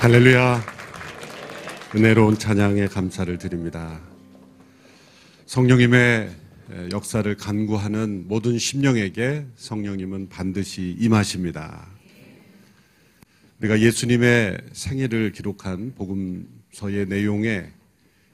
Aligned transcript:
할렐루야. 0.00 0.64
은혜로운 1.94 2.38
찬양에 2.38 2.86
감사를 2.86 3.36
드립니다. 3.36 4.00
성령님의 5.44 6.30
역사를 6.90 7.36
간구하는 7.36 8.24
모든 8.26 8.58
심령에게 8.58 9.44
성령님은 9.56 10.30
반드시 10.30 10.96
임하십니다. 10.98 11.86
우리가 13.60 13.78
예수님의 13.78 14.56
생애를 14.72 15.32
기록한 15.32 15.92
복음서의 15.94 17.04
내용에 17.06 17.66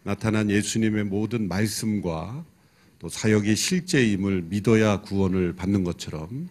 나타난 0.04 0.48
예수님의 0.48 1.02
모든 1.02 1.48
말씀과 1.48 2.44
또 3.00 3.08
사역이 3.08 3.56
실제임을 3.56 4.42
믿어야 4.42 5.00
구원을 5.00 5.56
받는 5.56 5.82
것처럼 5.82 6.48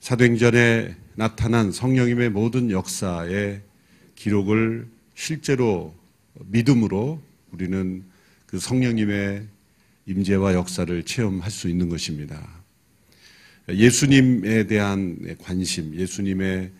사도행전에 0.00 0.96
나타난 1.14 1.72
성령님의 1.72 2.28
모든 2.28 2.70
역사의 2.70 3.69
기록을 4.20 4.86
실제로 5.14 5.94
믿음으로 6.48 7.22
우리는 7.52 8.04
그 8.44 8.58
성령님의 8.58 9.46
임재와 10.04 10.52
역사를 10.52 11.02
체험할 11.04 11.50
수 11.50 11.70
있는 11.70 11.88
것입니다. 11.88 12.46
예수님에 13.70 14.66
대한 14.66 15.36
관심, 15.38 15.94
예수님의 15.94 16.70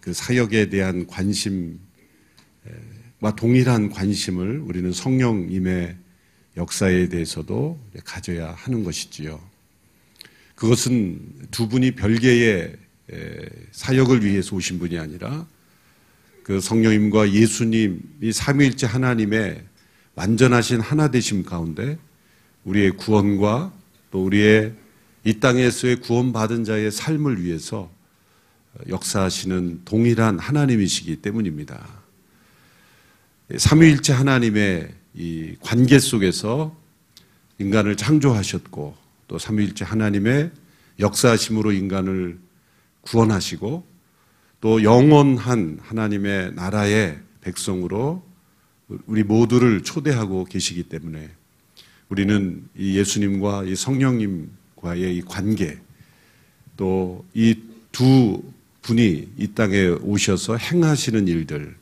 그 0.00 0.12
사역에 0.12 0.68
대한 0.68 1.06
관심과 1.06 1.78
동일한 3.36 3.90
관심을 3.90 4.58
우리는 4.58 4.92
성령님의 4.92 5.96
역사에 6.56 7.08
대해서도 7.08 7.78
가져야 8.04 8.50
하는 8.50 8.82
것이지요. 8.82 9.40
그것은 10.56 11.20
두 11.52 11.68
분이 11.68 11.92
별개의 11.92 12.74
사역을 13.70 14.24
위해서 14.24 14.56
오신 14.56 14.80
분이 14.80 14.98
아니라 14.98 15.46
그 16.46 16.60
성령님과 16.60 17.32
예수님이 17.32 18.32
삼위일체 18.32 18.86
하나님의 18.86 19.64
완전하신 20.14 20.80
하나 20.80 21.10
되심 21.10 21.42
가운데 21.42 21.98
우리의 22.62 22.92
구원과 22.92 23.72
또 24.12 24.24
우리의 24.24 24.72
이 25.24 25.40
땅에서의 25.40 25.96
구원받은 26.02 26.62
자의 26.62 26.92
삶을 26.92 27.42
위해서 27.42 27.90
역사하시는 28.88 29.80
동일한 29.84 30.38
하나님이시기 30.38 31.16
때문입니다. 31.16 31.84
삼위일체 33.56 34.12
하나님의 34.12 34.94
이 35.14 35.56
관계 35.60 35.98
속에서 35.98 36.76
인간을 37.58 37.96
창조하셨고 37.96 38.96
또 39.26 39.38
삼위일체 39.40 39.84
하나님의 39.84 40.52
역사하심으로 41.00 41.72
인간을 41.72 42.38
구원하시고 43.00 43.95
또 44.60 44.82
영원한 44.82 45.78
하나님의 45.82 46.52
나라의 46.54 47.18
백성으로 47.40 48.24
우리 49.06 49.22
모두를 49.22 49.82
초대하고 49.82 50.44
계시기 50.44 50.84
때문에 50.84 51.30
우리는 52.08 52.64
이 52.76 52.96
예수님과 52.98 53.64
이 53.64 53.74
성령님과의 53.76 55.16
이 55.16 55.22
관계 55.22 55.78
또 56.76 57.24
이 57.34 57.76
두 57.96 58.42
분이 58.82 59.28
이 59.38 59.48
땅에 59.54 59.86
오셔서 59.86 60.58
행하시는 60.58 61.28
일들 61.28 61.74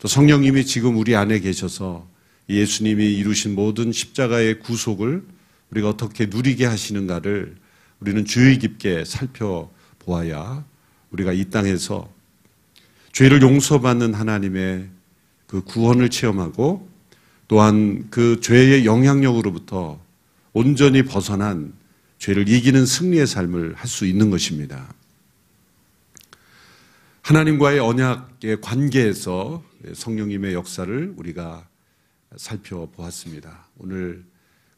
또 0.00 0.08
성령님이 0.08 0.66
지금 0.66 0.96
우리 0.96 1.14
안에 1.14 1.38
계셔서 1.38 2.04
예수님이 2.48 3.14
이루신 3.14 3.54
모든 3.54 3.92
십자가의 3.92 4.58
구속을 4.58 5.22
우리가 5.70 5.88
어떻게 5.90 6.26
누리게 6.26 6.66
하시는가를 6.66 7.54
우리는 8.00 8.24
주의 8.24 8.58
깊게 8.58 9.04
살펴보아야 9.04 10.64
우리가 11.16 11.32
이 11.32 11.46
땅에서 11.46 12.12
죄를 13.12 13.40
용서받는 13.42 14.14
하나님의 14.14 14.88
그 15.46 15.62
구원을 15.62 16.10
체험하고 16.10 16.88
또한 17.48 18.08
그 18.10 18.40
죄의 18.40 18.84
영향력으로부터 18.84 20.00
온전히 20.52 21.02
벗어난 21.02 21.72
죄를 22.18 22.48
이기는 22.48 22.84
승리의 22.84 23.26
삶을 23.26 23.74
할 23.74 23.88
수 23.88 24.06
있는 24.06 24.30
것입니다. 24.30 24.92
하나님과의 27.22 27.78
언약의 27.80 28.60
관계에서 28.60 29.64
성령님의 29.94 30.54
역사를 30.54 31.14
우리가 31.16 31.66
살펴보았습니다. 32.36 33.68
오늘 33.78 34.24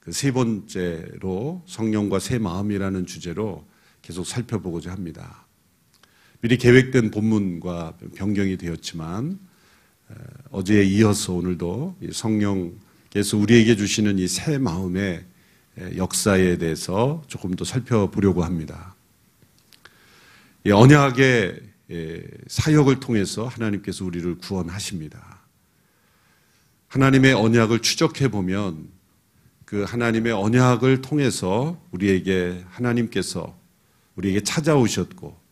그 0.00 0.12
세 0.12 0.32
번째로 0.32 1.62
성령과 1.66 2.18
새 2.18 2.38
마음이라는 2.38 3.06
주제로 3.06 3.66
계속 4.00 4.24
살펴보고자 4.24 4.90
합니다. 4.92 5.47
미리 6.40 6.56
계획된 6.56 7.10
본문과 7.10 7.94
변경이 8.14 8.56
되었지만 8.56 9.38
어제에 10.50 10.84
이어서 10.84 11.32
오늘도 11.34 11.96
성령께서 12.12 13.36
우리에게 13.36 13.76
주시는 13.76 14.18
이 14.18 14.28
새 14.28 14.58
마음의 14.58 15.24
역사에 15.96 16.58
대해서 16.58 17.22
조금 17.26 17.54
더 17.54 17.64
살펴보려고 17.64 18.44
합니다. 18.44 18.94
이 20.64 20.70
언약의 20.70 21.60
사역을 22.46 23.00
통해서 23.00 23.46
하나님께서 23.46 24.04
우리를 24.04 24.38
구원하십니다. 24.38 25.40
하나님의 26.88 27.34
언약을 27.34 27.80
추적해 27.80 28.28
보면 28.28 28.88
그 29.64 29.82
하나님의 29.82 30.32
언약을 30.32 31.02
통해서 31.02 31.80
우리에게 31.90 32.64
하나님께서 32.70 33.58
우리에게 34.16 34.40
찾아오셨고 34.42 35.47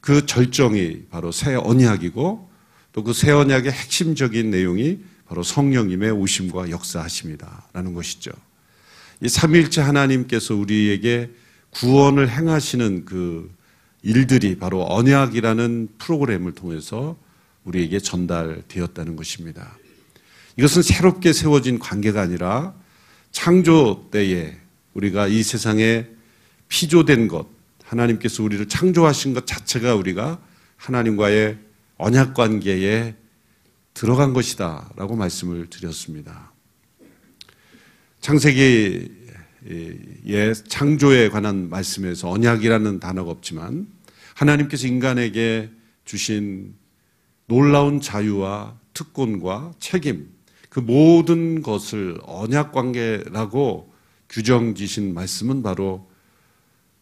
그 0.00 0.26
절정이 0.26 1.06
바로 1.10 1.32
새 1.32 1.54
언약이고 1.54 2.48
또 2.92 3.02
그 3.04 3.12
새 3.12 3.30
언약의 3.30 3.70
핵심적인 3.70 4.50
내용이 4.50 4.98
바로 5.26 5.42
성령님의 5.42 6.10
오심과 6.10 6.70
역사하심이다라는 6.70 7.94
것이죠. 7.94 8.30
이 9.20 9.28
삼일째 9.28 9.82
하나님께서 9.82 10.54
우리에게 10.54 11.30
구원을 11.70 12.30
행하시는 12.30 13.04
그 13.04 13.52
일들이 14.02 14.56
바로 14.58 14.86
언약이라는 14.88 15.88
프로그램을 15.98 16.52
통해서 16.54 17.16
우리에게 17.64 17.98
전달되었다는 17.98 19.16
것입니다. 19.16 19.76
이것은 20.56 20.82
새롭게 20.82 21.32
세워진 21.32 21.78
관계가 21.78 22.22
아니라 22.22 22.74
창조 23.30 24.08
때에 24.10 24.56
우리가 24.94 25.28
이 25.28 25.42
세상에 25.42 26.06
피조된 26.68 27.28
것, 27.28 27.46
하나님께서 27.88 28.42
우리를 28.42 28.66
창조하신 28.68 29.34
것 29.34 29.46
자체가 29.46 29.94
우리가 29.94 30.40
하나님과의 30.76 31.58
언약 31.96 32.34
관계에 32.34 33.14
들어간 33.94 34.32
것이다 34.32 34.90
라고 34.96 35.16
말씀을 35.16 35.68
드렸습니다. 35.70 36.52
창세기의 38.20 39.08
창조에 40.68 41.30
관한 41.30 41.68
말씀에서 41.70 42.30
언약이라는 42.30 43.00
단어가 43.00 43.30
없지만 43.30 43.88
하나님께서 44.34 44.86
인간에게 44.86 45.70
주신 46.04 46.74
놀라운 47.46 48.00
자유와 48.00 48.78
특권과 48.92 49.72
책임, 49.80 50.28
그 50.68 50.80
모든 50.80 51.62
것을 51.62 52.18
언약 52.24 52.72
관계라고 52.72 53.92
규정 54.28 54.74
지신 54.74 55.14
말씀은 55.14 55.62
바로 55.62 56.08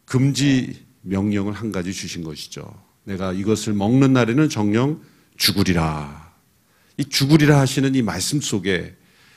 금지 0.07 0.87
명령을 1.03 1.53
한 1.53 1.71
가지 1.71 1.93
주신 1.93 2.25
것이죠. 2.25 2.67
내가 3.05 3.33
이것을 3.33 3.75
먹는 3.75 4.15
날에는 4.15 4.49
정령 4.49 5.03
죽으리라. 5.37 6.33
이 6.97 7.05
죽으리라 7.05 7.61
하시는 7.61 7.95
이 7.95 8.01
말씀 8.01 8.41
속에 8.41 8.97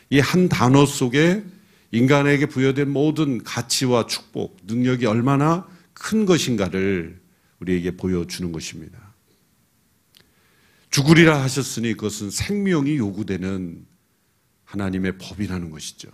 이 0.09 0.19
한 0.19 0.49
단어 0.49 0.85
속에 0.85 1.43
인간에게 1.91 2.45
부여된 2.47 2.89
모든 2.89 3.43
가치와 3.43 4.07
축복, 4.07 4.57
능력이 4.63 5.05
얼마나 5.05 5.67
큰 5.93 6.25
것인가를 6.25 7.19
우리에게 7.59 7.97
보여주는 7.97 8.51
것입니다. 8.51 9.13
죽으리라 10.89 11.41
하셨으니 11.43 11.93
그것은 11.93 12.31
생명이 12.31 12.97
요구되는 12.97 13.85
하나님의 14.65 15.17
법이라는 15.17 15.69
것이죠. 15.69 16.09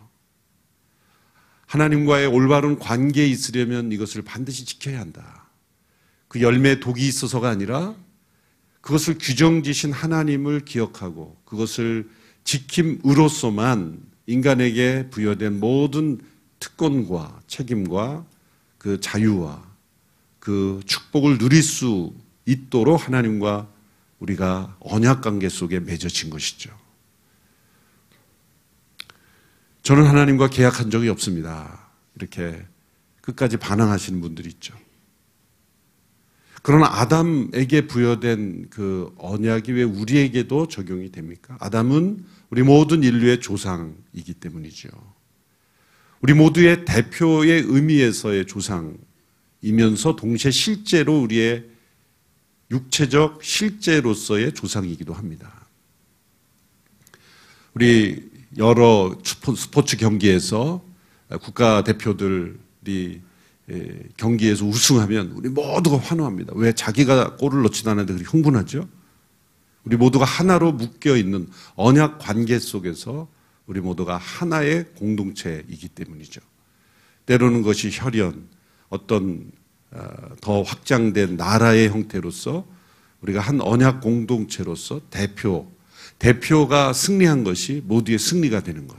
하나님과의 1.75 2.27
올바른 2.27 2.80
관계에 2.80 3.27
있으려면 3.27 3.92
이것을 3.92 4.22
반드시 4.22 4.63
지켜야 4.63 5.00
한다. 5.00 5.50
그 6.30 6.42
열매에 6.42 6.80
독이 6.80 7.06
있어서가 7.06 7.50
아니라 7.50 7.95
그것을 8.80 9.18
규정지신 9.19 9.92
하나님을 9.92 10.63
기억하고 10.63 11.36
그것을 11.44 12.10
지킴으로써만 12.45 14.00
인간에게 14.25 15.10
부여된 15.10 15.60
모든 15.60 16.19
특권과 16.60 17.42
책임과 17.48 18.25
그 18.77 19.01
자유와 19.01 19.62
그 20.39 20.80
축복을 20.86 21.38
누릴 21.38 21.62
수 21.62 22.13
있도록 22.45 23.06
하나님과 23.06 23.68
우리가 24.19 24.77
언약 24.80 25.22
관계 25.22 25.50
속에 25.50 25.81
맺어진 25.81 26.30
것이죠. 26.30 26.84
저는 29.85 30.07
하나님과 30.07 30.49
계약한 30.49 30.89
적이 30.89 31.09
없습니다. 31.09 31.91
이렇게 32.15 32.65
끝까지 33.21 33.57
반항하시는 33.57 34.19
분들이 34.19 34.49
있죠. 34.49 34.75
그러나 36.63 36.87
아담에게 36.87 37.85
부여된 37.85 38.71
그 38.71 39.13
언약이 39.19 39.73
왜 39.73 39.83
우리에게도 39.83 40.69
적용이 40.69 41.11
됩니까? 41.11 41.55
아담은 41.59 42.25
우리 42.49 42.63
모든 42.63 43.03
인류의 43.03 43.41
조상이기 43.41 44.33
때문이죠. 44.39 44.89
우리 46.21 46.33
모두의 46.33 46.85
대표의 46.85 47.65
의미에서의 47.67 48.47
조상이면서 48.47 50.15
동시에 50.15 50.49
실제로 50.49 51.21
우리의 51.21 51.63
육체적 52.71 53.43
실제로서의 53.43 54.53
조상이기도 54.55 55.13
합니다. 55.13 55.67
우리 57.75 58.33
여러 58.57 59.17
스포츠 59.57 59.97
경기에서 59.97 60.81
국가 61.41 61.83
대표들이 61.83 63.21
경기에서 64.15 64.65
우승하면 64.65 65.31
우리 65.31 65.49
모두가 65.49 65.97
환호합니다. 65.97 66.53
왜 66.55 66.71
자기가 66.71 67.35
골을 67.37 67.63
넣지도 67.63 67.91
않았는데 67.91 68.13
그렇게 68.13 68.29
흥분하죠? 68.29 68.87
우리 69.83 69.97
모두가 69.97 70.25
하나로 70.25 70.71
묶여 70.71 71.17
있는 71.17 71.47
언약 71.75 72.19
관계 72.19 72.57
속에서 72.57 73.27
우리 73.67 73.81
모두가 73.81 74.17
하나의 74.17 74.85
공동체이기 74.95 75.89
때문이죠. 75.89 76.41
때로는 77.25 77.61
것이 77.61 77.89
혈연, 77.91 78.47
어떤 78.89 79.51
어, 79.91 80.07
더 80.41 80.61
확장된 80.61 81.37
나라의 81.37 81.89
형태로서 81.89 82.65
우리가 83.21 83.39
한 83.39 83.61
언약 83.61 84.01
공동체로서 84.01 85.01
대표, 85.09 85.71
대표가 86.19 86.94
승리한 86.94 87.44
것이 87.44 87.81
모두의 87.85 88.19
승리가 88.19 88.62
되는 88.62 88.88
것. 88.88 88.97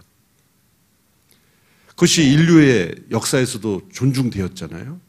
그것이 1.88 2.30
인류의 2.30 2.94
역사에서도 3.10 3.88
존중되었잖아요. 3.92 5.00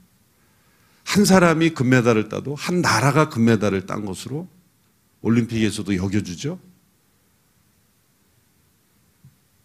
한 1.03 1.25
사람이 1.25 1.71
금메달을 1.71 2.29
따도 2.29 2.55
한 2.55 2.81
나라가 2.81 3.29
금메달을 3.29 3.85
딴 3.85 4.05
것으로 4.05 4.47
올림픽에서도 5.21 5.95
여겨주죠. 5.95 6.59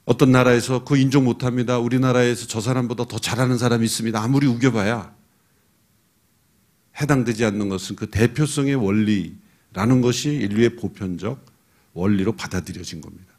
어떤 0.04 0.32
나라에서 0.32 0.84
그 0.84 0.96
인정 0.96 1.24
못합니다. 1.24 1.78
우리나라에서 1.78 2.48
저 2.48 2.60
사람보다 2.60 3.04
더 3.06 3.18
잘하는 3.18 3.56
사람이 3.56 3.84
있습니다. 3.84 4.20
아무리 4.20 4.46
우겨봐야 4.46 5.14
해당되지 7.00 7.44
않는 7.44 7.68
것은 7.68 7.96
그 7.96 8.10
대표성의 8.10 8.74
원리라는 8.74 10.00
것이 10.02 10.30
인류의 10.30 10.76
보편적 10.76 11.51
원리로 11.94 12.32
받아들여진 12.32 13.00
겁니다. 13.00 13.32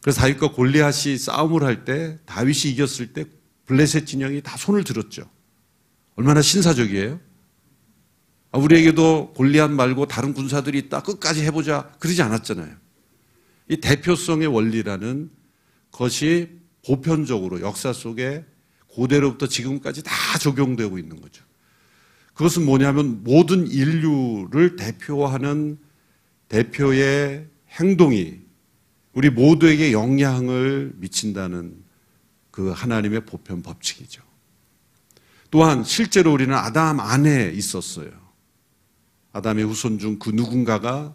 그래서 0.00 0.20
다윗과 0.20 0.52
골리앗이 0.52 1.16
싸움을 1.16 1.62
할 1.62 1.84
때 1.84 2.18
다윗이 2.26 2.72
이겼을 2.72 3.12
때 3.12 3.24
블레셋 3.66 4.06
진영이 4.06 4.42
다 4.42 4.56
손을 4.56 4.84
들었죠. 4.84 5.28
얼마나 6.16 6.42
신사적이에요? 6.42 7.20
아, 8.50 8.58
우리에게도 8.58 9.32
골리앗 9.34 9.70
말고 9.70 10.06
다른 10.06 10.34
군사들이 10.34 10.78
있다. 10.78 11.02
끝까지 11.02 11.42
해보자. 11.44 11.92
그러지 11.98 12.20
않았잖아요. 12.20 12.76
이 13.68 13.76
대표성의 13.78 14.48
원리라는 14.48 15.30
것이 15.90 16.50
보편적으로 16.84 17.60
역사 17.60 17.92
속에 17.92 18.44
고대로부터 18.88 19.46
지금까지 19.46 20.02
다 20.02 20.12
적용되고 20.38 20.98
있는 20.98 21.20
거죠. 21.20 21.44
그것은 22.34 22.66
뭐냐면 22.66 23.22
모든 23.24 23.66
인류를 23.66 24.76
대표하는 24.76 25.78
대표의 26.48 27.46
행동이 27.72 28.40
우리 29.12 29.30
모두에게 29.30 29.92
영향을 29.92 30.92
미친다는 30.96 31.82
그 32.50 32.70
하나님의 32.70 33.24
보편 33.26 33.62
법칙이죠. 33.62 34.22
또한 35.50 35.84
실제로 35.84 36.32
우리는 36.32 36.54
아담 36.54 37.00
안에 37.00 37.52
있었어요. 37.54 38.10
아담의 39.32 39.64
후손 39.64 39.98
중 39.98 40.18
그 40.18 40.30
누군가가 40.30 41.14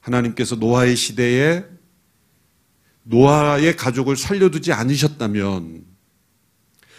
하나님께서 0.00 0.56
노아의 0.56 0.96
시대에 0.96 1.64
노아의 3.04 3.76
가족을 3.76 4.16
살려두지 4.16 4.72
않으셨다면 4.72 5.84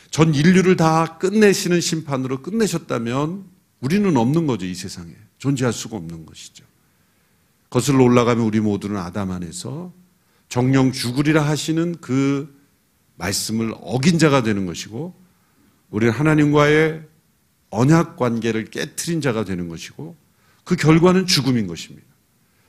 전 0.10 0.34
인류를 0.34 0.76
다 0.78 1.18
끝내시는 1.18 1.82
심판으로 1.82 2.42
끝내셨다면 2.42 3.46
우리는 3.82 4.16
없는 4.18 4.48
거죠, 4.48 4.66
이 4.66 4.74
세상에. 4.74 5.14
존재할 5.38 5.74
수가 5.74 5.98
없는 5.98 6.26
것이죠. 6.26 6.66
거슬러 7.70 8.04
올라가면 8.04 8.44
우리 8.44 8.60
모두는 8.60 8.98
아담 8.98 9.32
안에서 9.32 9.94
정령 10.50 10.92
죽으리라 10.92 11.46
하시는 11.46 11.96
그 12.00 12.56
말씀을 13.16 13.74
어긴 13.82 14.20
자가 14.20 14.44
되는 14.44 14.66
것이고 14.66 15.14
우리는 15.90 16.14
하나님과의 16.14 17.04
언약 17.70 18.16
관계를 18.16 18.66
깨뜨린 18.66 19.22
자가 19.22 19.44
되는 19.44 19.68
것이고 19.68 20.16
그 20.64 20.76
결과는 20.76 21.28
죽음인 21.28 21.68
것입니다. 21.68 22.08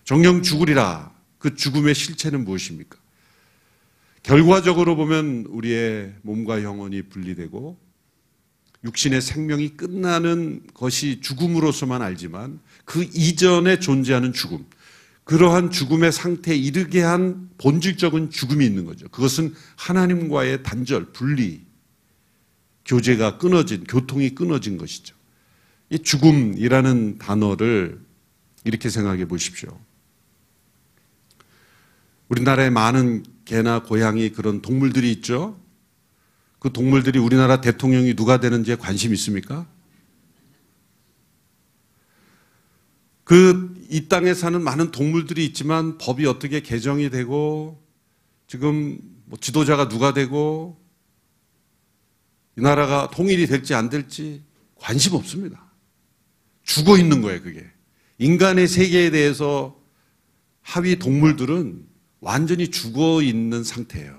정령 0.05 0.43
죽으리라 0.43 1.13
그 1.39 1.55
죽음의 1.55 1.95
실체는 1.95 2.45
무엇입니까? 2.45 2.97
결과적으로 4.23 4.97
보면 4.97 5.47
우리의 5.49 6.15
몸과 6.23 6.63
영혼이 6.63 7.03
분리되고 7.03 7.79
육신의 8.85 9.21
생명이 9.21 9.71
끝나는 9.77 10.63
것이 10.75 11.21
죽음으로서만 11.21 12.03
알지만 12.03 12.61
그 12.85 13.03
이전에 13.03 13.81
존재하는 13.81 14.33
죽음, 14.33 14.67
그러한 15.29 15.71
죽음의 15.71 16.11
상태에 16.11 16.57
이르게 16.57 17.03
한 17.03 17.51
본질적인 17.59 18.31
죽음이 18.31 18.65
있는 18.65 18.87
거죠. 18.87 19.07
그것은 19.11 19.53
하나님과의 19.77 20.63
단절, 20.63 21.13
분리, 21.13 21.67
교제가 22.87 23.37
끊어진, 23.37 23.85
교통이 23.85 24.35
끊어진 24.35 24.79
것이죠. 24.79 25.15
이 25.91 25.99
죽음이라는 25.99 27.19
단어를 27.19 28.01
이렇게 28.65 28.89
생각해 28.89 29.27
보십시오. 29.29 29.79
우리나라에 32.31 32.71
많은 32.71 33.23
개나 33.45 33.83
고양이 33.83 34.31
그런 34.31 34.63
동물들이 34.63 35.13
있죠. 35.13 35.61
그 36.59 36.73
동물들이 36.73 37.19
우리나라 37.19 37.61
대통령이 37.61 38.17
누가 38.17 38.41
되는지에 38.41 38.77
관심 38.77 39.13
있습니까? 39.13 39.67
그 43.25 43.78
이 43.89 44.07
땅에 44.09 44.35
사는 44.35 44.63
많은 44.63 44.91
동물들이 44.91 45.45
있지만 45.47 45.97
법이 45.97 46.27
어떻게 46.27 46.61
개정이 46.61 47.09
되고 47.09 47.83
지금 48.47 48.99
뭐 49.25 49.39
지도자가 49.41 49.89
누가 49.89 50.13
되고 50.13 50.79
이 52.57 52.61
나라가 52.61 53.09
통일이 53.11 53.47
될지 53.47 53.75
안 53.75 53.89
될지 53.89 54.43
관심 54.75 55.15
없습니다. 55.15 55.73
죽어 56.65 56.99
있는 56.99 57.23
거예요, 57.23 57.43
그게. 57.43 57.65
인간의 58.19 58.69
세계에 58.69 59.11
대해서 59.11 59.81
하위 60.61 60.99
동물들은 60.99 61.87
완전히 62.21 62.71
죽어 62.71 63.23
있는 63.23 63.65
상태예요. 63.65 64.19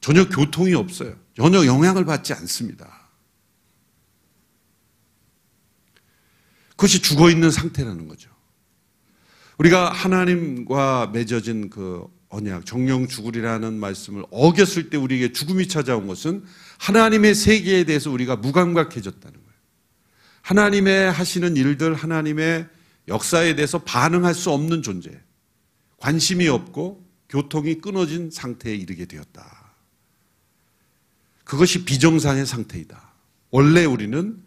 전혀 0.00 0.28
교통이 0.28 0.74
없어요. 0.74 1.16
전혀 1.36 1.66
영향을 1.66 2.04
받지 2.04 2.32
않습니다. 2.32 3.10
그것이 6.70 7.02
죽어 7.02 7.30
있는 7.30 7.50
상태라는 7.50 8.08
거죠. 8.08 8.33
우리가 9.58 9.90
하나님과 9.90 11.10
맺어진 11.12 11.70
그 11.70 12.06
언약, 12.28 12.66
정령 12.66 13.06
죽으리라는 13.06 13.74
말씀을 13.74 14.24
어겼을 14.30 14.90
때 14.90 14.96
우리에게 14.96 15.32
죽음이 15.32 15.68
찾아온 15.68 16.08
것은 16.08 16.44
하나님의 16.78 17.34
세계에 17.34 17.84
대해서 17.84 18.10
우리가 18.10 18.36
무감각해졌다는 18.36 19.32
거예요. 19.32 19.54
하나님의 20.42 21.12
하시는 21.12 21.56
일들, 21.56 21.94
하나님의 21.94 22.66
역사에 23.06 23.54
대해서 23.54 23.78
반응할 23.78 24.34
수 24.34 24.50
없는 24.50 24.82
존재. 24.82 25.10
관심이 25.98 26.48
없고 26.48 27.04
교통이 27.28 27.80
끊어진 27.80 28.30
상태에 28.30 28.74
이르게 28.74 29.06
되었다. 29.06 29.74
그것이 31.44 31.84
비정상의 31.84 32.46
상태이다. 32.46 33.12
원래 33.50 33.84
우리는 33.84 34.42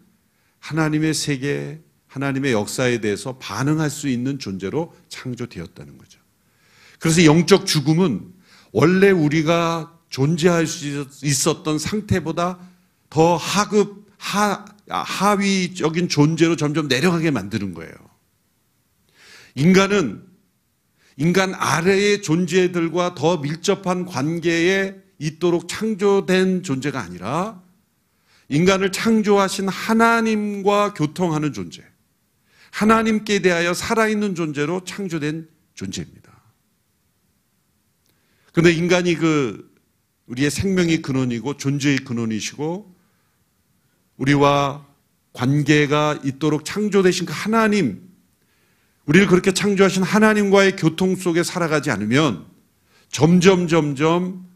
하나님의 0.58 1.14
세계, 1.14 1.80
하나님의 2.18 2.52
역사에 2.52 3.00
대해서 3.00 3.38
반응할 3.38 3.90
수 3.90 4.08
있는 4.08 4.38
존재로 4.38 4.94
창조되었다는 5.08 5.98
거죠. 5.98 6.18
그래서 6.98 7.24
영적 7.24 7.66
죽음은 7.66 8.32
원래 8.72 9.10
우리가 9.10 9.96
존재할 10.10 10.66
수 10.66 11.06
있었던 11.22 11.78
상태보다 11.78 12.58
더 13.08 13.36
하급, 13.36 14.06
하, 14.18 14.64
하위적인 14.88 16.08
존재로 16.08 16.56
점점 16.56 16.88
내려가게 16.88 17.30
만드는 17.30 17.74
거예요. 17.74 17.92
인간은 19.54 20.24
인간 21.16 21.54
아래의 21.54 22.22
존재들과 22.22 23.14
더 23.14 23.38
밀접한 23.38 24.06
관계에 24.06 24.94
있도록 25.18 25.68
창조된 25.68 26.62
존재가 26.62 27.00
아니라 27.00 27.60
인간을 28.48 28.92
창조하신 28.92 29.68
하나님과 29.68 30.94
교통하는 30.94 31.52
존재, 31.52 31.82
하나님께 32.70 33.40
대하여 33.40 33.74
살아있는 33.74 34.34
존재로 34.34 34.84
창조된 34.84 35.48
존재입니다. 35.74 36.32
그런데 38.52 38.72
인간이 38.72 39.14
그 39.14 39.72
우리의 40.26 40.50
생명의 40.50 41.02
근원이고 41.02 41.56
존재의 41.56 41.98
근원이시고 41.98 42.94
우리와 44.16 44.86
관계가 45.32 46.20
있도록 46.24 46.64
창조되신 46.64 47.26
그 47.26 47.32
하나님, 47.32 48.08
우리를 49.06 49.26
그렇게 49.28 49.52
창조하신 49.52 50.02
하나님과의 50.02 50.76
교통 50.76 51.16
속에 51.16 51.42
살아가지 51.42 51.90
않으면 51.90 52.44
점점 53.08 53.68
점점 53.68 54.46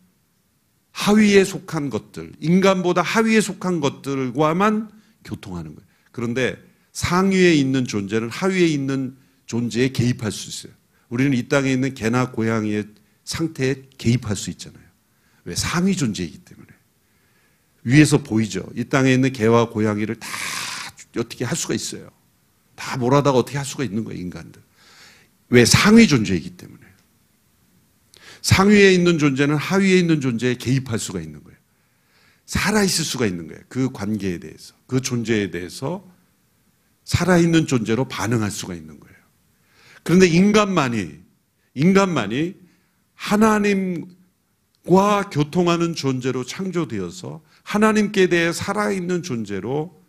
하위에 0.91 1.45
속한 1.45 1.89
것들, 1.89 2.33
인간보다 2.41 3.01
하위에 3.01 3.41
속한 3.41 3.81
것들과만 3.81 4.91
교통하는 5.25 5.75
거예요. 5.75 5.89
그런데 6.11 6.72
상위에 6.93 7.55
있는 7.55 7.87
존재는 7.87 8.29
하위에 8.31 8.67
있는 8.67 9.17
존재에 9.47 9.89
개입할 9.89 10.31
수 10.31 10.49
있어요. 10.49 10.73
우리는 11.09 11.37
이 11.37 11.49
땅에 11.49 11.73
있는 11.73 11.95
개나 11.95 12.31
고양이의 12.31 12.87
상태에 13.25 13.83
개입할 13.99 14.37
수 14.37 14.51
있잖아요. 14.51 14.83
왜? 15.45 15.55
상위 15.55 15.97
존재이기 15.97 16.39
때문에. 16.39 16.69
위에서 17.85 18.23
보이죠. 18.23 18.65
이 18.77 18.85
땅에 18.85 19.13
있는 19.13 19.33
개와 19.33 19.71
고양이를 19.71 20.17
다 20.17 20.29
어떻게 21.17 21.45
할 21.45 21.57
수가 21.57 21.75
있어요. 21.75 22.09
다 22.75 22.97
몰아다가 22.97 23.39
어떻게 23.39 23.59
할 23.59 23.67
수가 23.67 23.85
있는 23.85 24.05
거예요, 24.05 24.21
인간들. 24.21 24.63
왜? 25.49 25.65
상위 25.65 26.07
존재이기 26.07 26.51
때문에. 26.51 26.81
상위에 28.43 28.93
있는 28.93 29.19
존재는 29.19 29.57
하위에 29.57 29.99
있는 29.99 30.21
존재에 30.21 30.55
개입할 30.55 30.99
수가 30.99 31.21
있는 31.21 31.43
거예요. 31.43 31.59
살아있을 32.47 33.05
수가 33.05 33.27
있는 33.27 33.47
거예요. 33.49 33.63
그 33.69 33.91
관계에 33.93 34.39
대해서, 34.39 34.75
그 34.87 35.01
존재에 35.01 35.51
대해서 35.51 36.12
살아있는 37.05 37.67
존재로 37.67 38.07
반응할 38.07 38.51
수가 38.51 38.75
있는 38.75 38.99
거예요. 39.01 39.17
그런데 40.03 40.27
인간만이, 40.27 41.21
인간만이 41.75 42.55
하나님과 43.15 44.11
교통하는 45.31 45.95
존재로 45.95 46.45
창조되어서 46.45 47.43
하나님께 47.63 48.29
대해 48.29 48.53
살아있는 48.53 49.23
존재로 49.23 50.03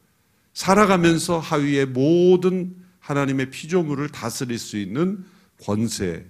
살아가면서 0.53 1.39
하위의 1.39 1.87
모든 1.87 2.75
하나님의 2.99 3.49
피조물을 3.49 4.09
다스릴 4.09 4.57
수 4.57 4.77
있는 4.77 5.25
권세, 5.61 6.25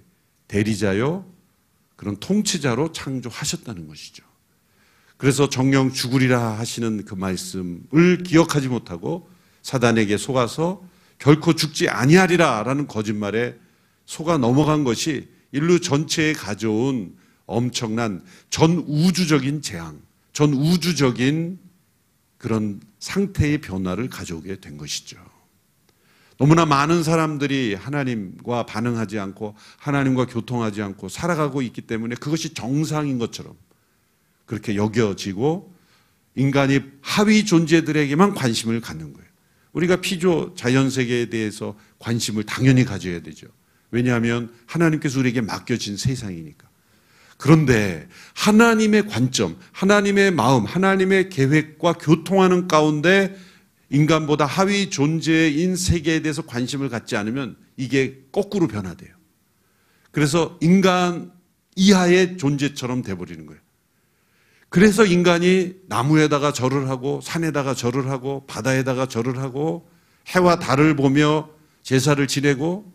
대리자요, 0.48 1.30
그런 1.96 2.16
통치자로 2.16 2.92
창조하셨다는 2.92 3.86
것이죠. 3.86 4.24
그래서 5.16 5.48
정령 5.48 5.92
죽으리라 5.92 6.58
하시는 6.58 7.04
그 7.04 7.14
말씀을 7.14 8.22
기억하지 8.24 8.68
못하고 8.68 9.28
사단에게 9.64 10.16
속아서 10.18 10.84
결코 11.18 11.54
죽지 11.54 11.88
아니하리라라는 11.88 12.86
거짓말에 12.86 13.56
속아 14.06 14.38
넘어간 14.38 14.84
것이 14.84 15.28
인류 15.50 15.80
전체에 15.80 16.34
가져온 16.34 17.16
엄청난 17.46 18.22
전 18.50 18.84
우주적인 18.86 19.62
재앙, 19.62 20.00
전 20.32 20.52
우주적인 20.52 21.58
그런 22.36 22.80
상태의 22.98 23.58
변화를 23.58 24.08
가져오게 24.10 24.60
된 24.60 24.76
것이죠. 24.76 25.16
너무나 26.36 26.66
많은 26.66 27.02
사람들이 27.02 27.74
하나님과 27.74 28.66
반응하지 28.66 29.18
않고 29.18 29.54
하나님과 29.78 30.26
교통하지 30.26 30.82
않고 30.82 31.08
살아가고 31.08 31.62
있기 31.62 31.82
때문에 31.82 32.16
그것이 32.16 32.52
정상인 32.52 33.18
것처럼 33.18 33.54
그렇게 34.44 34.76
여겨지고 34.76 35.72
인간이 36.34 36.80
하위 37.00 37.46
존재들에게만 37.46 38.34
관심을 38.34 38.80
갖는 38.80 39.14
거예요. 39.14 39.23
우리가 39.74 40.00
피조 40.00 40.54
자연 40.56 40.88
세계에 40.88 41.26
대해서 41.26 41.76
관심을 41.98 42.44
당연히 42.44 42.84
가져야 42.84 43.20
되죠. 43.20 43.46
왜냐하면 43.90 44.52
하나님께서 44.66 45.20
우리에게 45.20 45.40
맡겨진 45.40 45.96
세상이니까. 45.96 46.68
그런데 47.36 48.08
하나님의 48.34 49.08
관점, 49.08 49.56
하나님의 49.72 50.30
마음, 50.30 50.64
하나님의 50.64 51.28
계획과 51.28 51.94
교통하는 51.94 52.68
가운데 52.68 53.36
인간보다 53.90 54.46
하위 54.46 54.90
존재인 54.90 55.76
세계에 55.76 56.22
대해서 56.22 56.42
관심을 56.42 56.88
갖지 56.88 57.16
않으면 57.16 57.56
이게 57.76 58.24
거꾸로 58.32 58.66
변화돼요. 58.66 59.12
그래서 60.10 60.58
인간 60.60 61.32
이하의 61.76 62.36
존재처럼 62.36 63.02
돼버리는 63.02 63.46
거예요. 63.46 63.60
그래서 64.74 65.04
인간이 65.04 65.72
나무에다가 65.86 66.52
절을 66.52 66.88
하고 66.88 67.20
산에다가 67.22 67.74
절을 67.76 68.08
하고 68.08 68.44
바다에다가 68.48 69.06
절을 69.06 69.38
하고 69.38 69.88
해와 70.26 70.58
달을 70.58 70.96
보며 70.96 71.48
제사를 71.84 72.26
지내고 72.26 72.92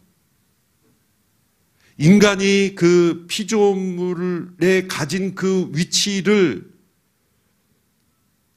인간이 1.98 2.76
그 2.76 3.24
피조물에 3.30 4.88
가진 4.90 5.36
그 5.36 5.72
위치를 5.74 6.70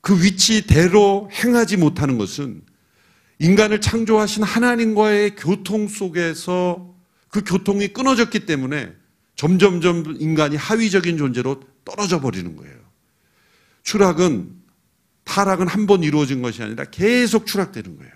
그 0.00 0.21
위치대로 0.21 1.31
행하지 1.33 1.76
못하는 1.76 2.19
것은 2.19 2.61
인간을 3.38 3.81
창조하신 3.81 4.43
하나님과의 4.43 5.37
교통 5.37 5.87
속에서 5.87 6.93
그 7.29 7.45
교통이 7.45 7.87
끊어졌기 7.93 8.47
때문에 8.47 8.93
점점점 9.37 10.17
인간이 10.19 10.57
하위적인 10.57 11.19
존재로 11.19 11.61
떨어져 11.85 12.21
버리는 12.21 12.57
거예요. 12.57 12.81
추락은 13.82 14.60
타락은 15.24 15.68
한 15.68 15.86
번 15.86 16.02
이루어진 16.02 16.42
것이 16.42 16.62
아니라 16.62 16.84
계속 16.84 17.46
추락되는 17.46 17.96
거예요. 17.96 18.12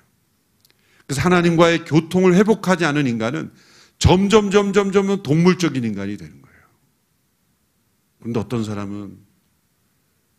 그래서 1.06 1.20
하나님과의 1.22 1.84
교통을 1.84 2.34
회복하지 2.34 2.84
않은 2.84 3.06
인간은 3.06 3.52
점점 3.98 4.50
점 4.50 4.72
점 4.72 4.92
점 4.92 5.22
동물적인 5.22 5.84
인간이 5.84 6.16
되는 6.16 6.42
거예요. 6.42 6.58
그런데 8.18 8.40
어떤 8.40 8.64
사람은 8.64 9.18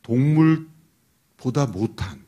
동물보다 0.03 1.67
못한 1.67 2.25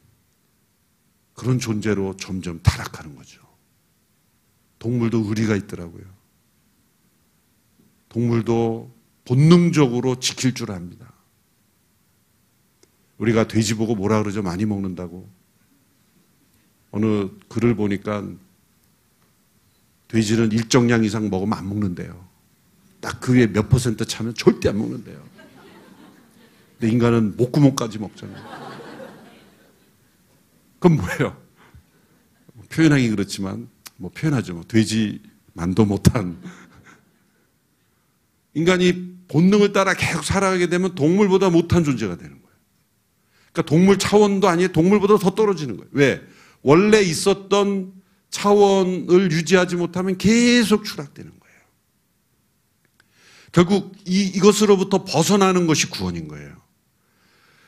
그런 1.34 1.60
존재로 1.60 2.16
점점 2.18 2.60
타락하는 2.62 3.16
거죠. 3.16 3.42
동물도 4.80 5.26
의리가 5.28 5.56
있더라고요. 5.56 6.04
동물도 8.10 8.94
본능적으로 9.26 10.20
지킬 10.20 10.54
줄 10.54 10.72
압니다. 10.72 11.09
우리가 13.20 13.48
돼지 13.48 13.76
보고 13.76 13.96
뭐라 13.96 14.22
그러죠? 14.24 14.42
많이 14.42 14.66
먹는다고. 14.66 15.30
어느 16.92 17.30
글을 17.50 17.76
보니까 17.76 18.28
돼지는 20.08 20.52
일정량 20.52 21.04
이상 21.04 21.30
먹으면 21.30 21.58
안 21.58 21.70
먹는데요. 21.70 22.28
딱 23.00 23.20
그 23.22 23.34
위에 23.36 23.48
몇 23.48 23.70
퍼센트 23.70 24.06
차면 24.06 24.34
절대 24.34 24.70
안 24.70 24.78
먹는데요. 24.78 25.24
근데 26.80 26.92
인간은 26.92 27.38
목구멍까지 27.38 28.00
먹잖아요. 28.00 28.60
그건 30.80 30.98
뭐예요? 30.98 31.38
표현하기 32.70 33.10
그렇지만 33.10 33.70
뭐 33.98 34.10
표현하죠. 34.12 34.54
뭐 34.54 34.64
돼지 34.64 35.22
만도 35.54 35.86
못한 35.86 36.42
인간이 38.54 39.18
본능을 39.28 39.74
따라 39.74 39.94
계속 39.94 40.24
살아가게 40.24 40.68
되면 40.68 40.96
동물보다 40.96 41.50
못한 41.50 41.84
존재가 41.84 42.18
되는 42.18 42.32
거예요. 42.42 42.49
그러니까 43.60 43.64
동물 43.64 44.00
차원도 44.00 44.48
아니에요. 44.48 44.72
동물보다 44.72 45.18
더 45.18 45.36
떨어지는 45.36 45.78
거예요. 45.78 45.90
왜? 45.92 46.22
원래 46.62 47.02
있었던 47.02 47.94
차원을 48.30 49.32
유지하지 49.32 49.76
못하면 49.76 50.18
계속 50.18 50.86
추락되는 50.86 51.32
거예요. 51.32 51.60
결국 53.52 53.96
이, 54.06 54.22
이것으로부터 54.22 55.04
벗어나는 55.04 55.68
것이 55.68 55.90
구원인 55.90 56.28
거예요. 56.28 56.56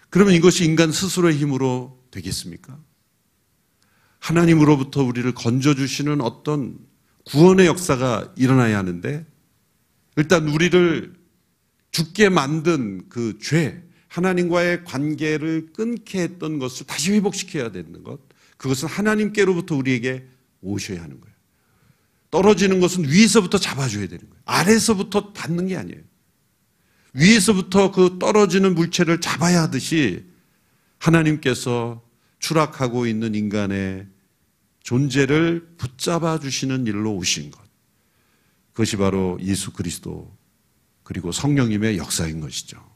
그러면 0.09 0.33
이것이 0.33 0.65
인간 0.65 0.91
스스로의 0.91 1.37
힘으로 1.37 1.99
되겠습니까? 2.11 2.77
하나님으로부터 4.19 5.03
우리를 5.03 5.33
건져주시는 5.33 6.21
어떤 6.21 6.77
구원의 7.25 7.65
역사가 7.65 8.33
일어나야 8.35 8.77
하는데, 8.77 9.25
일단 10.17 10.47
우리를 10.47 11.13
죽게 11.91 12.29
만든 12.29 13.09
그 13.09 13.39
죄, 13.41 13.83
하나님과의 14.11 14.83
관계를 14.83 15.71
끊게 15.71 16.21
했던 16.21 16.59
것을 16.59 16.85
다시 16.85 17.13
회복시켜야 17.13 17.71
되는 17.71 18.03
것. 18.03 18.19
그것은 18.57 18.89
하나님께로부터 18.89 19.75
우리에게 19.75 20.27
오셔야 20.59 21.01
하는 21.01 21.21
거예요. 21.21 21.33
떨어지는 22.29 22.81
것은 22.81 23.07
위에서부터 23.07 23.57
잡아줘야 23.57 24.07
되는 24.07 24.29
거예요. 24.29 24.41
아래서부터 24.43 25.31
받는 25.31 25.67
게 25.67 25.77
아니에요. 25.77 26.01
위에서부터 27.13 27.93
그 27.93 28.17
떨어지는 28.19 28.75
물체를 28.75 29.21
잡아야 29.21 29.63
하듯이 29.63 30.25
하나님께서 30.97 32.03
추락하고 32.39 33.07
있는 33.07 33.33
인간의 33.33 34.07
존재를 34.83 35.75
붙잡아 35.77 36.39
주시는 36.39 36.85
일로 36.85 37.15
오신 37.15 37.51
것. 37.51 37.61
그것이 38.73 38.97
바로 38.97 39.39
예수 39.41 39.71
그리스도 39.71 40.35
그리고 41.03 41.31
성령님의 41.31 41.97
역사인 41.97 42.41
것이죠. 42.41 42.90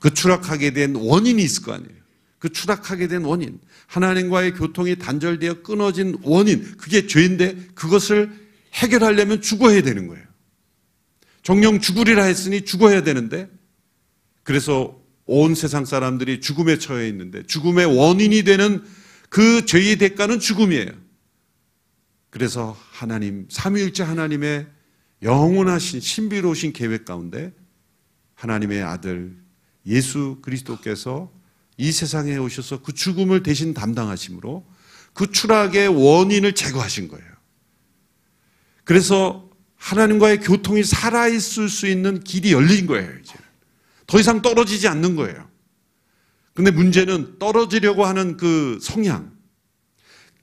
그 0.00 0.12
추락하게 0.12 0.72
된 0.72 0.96
원인이 0.96 1.40
있을 1.40 1.62
거 1.62 1.72
아니에요. 1.72 2.00
그 2.40 2.48
추락하게 2.48 3.06
된 3.06 3.22
원인, 3.22 3.60
하나님과의 3.86 4.54
교통이 4.54 4.96
단절되어 4.96 5.62
끊어진 5.62 6.18
원인, 6.22 6.76
그게 6.78 7.06
죄인데 7.06 7.68
그것을 7.74 8.32
해결하려면 8.72 9.42
죽어야 9.42 9.82
되는 9.82 10.08
거예요. 10.08 10.24
정령 11.42 11.80
죽으리라 11.80 12.24
했으니 12.24 12.62
죽어야 12.62 13.02
되는데 13.02 13.48
그래서 14.42 15.00
온 15.26 15.54
세상 15.54 15.84
사람들이 15.84 16.40
죽음에 16.40 16.78
처해 16.78 17.06
있는데 17.08 17.42
죽음의 17.44 17.96
원인이 17.96 18.42
되는 18.42 18.82
그 19.28 19.64
죄의 19.66 19.96
대가는 19.96 20.40
죽음이에요. 20.40 20.90
그래서 22.30 22.76
하나님, 22.90 23.46
삼위일체 23.50 24.02
하나님의 24.02 24.66
영원하신 25.22 26.00
신비로우신 26.00 26.72
계획 26.72 27.04
가운데 27.04 27.52
하나님의 28.34 28.82
아들 28.82 29.39
예수 29.90 30.38
그리스도께서 30.40 31.30
이 31.76 31.92
세상에 31.92 32.36
오셔서 32.36 32.82
그 32.82 32.92
죽음을 32.92 33.42
대신 33.42 33.74
담당하심으로 33.74 34.64
그 35.12 35.30
추락의 35.30 35.88
원인을 35.88 36.54
제거하신 36.54 37.08
거예요. 37.08 37.26
그래서 38.84 39.50
하나님과의 39.76 40.40
교통이 40.40 40.84
살아있을 40.84 41.68
수 41.68 41.86
있는 41.86 42.20
길이 42.20 42.52
열린 42.52 42.86
거예요, 42.86 43.10
이제. 43.20 43.34
더 44.06 44.20
이상 44.20 44.42
떨어지지 44.42 44.88
않는 44.88 45.16
거예요. 45.16 45.48
근데 46.54 46.70
문제는 46.70 47.38
떨어지려고 47.38 48.04
하는 48.04 48.36
그 48.36 48.78
성향. 48.82 49.32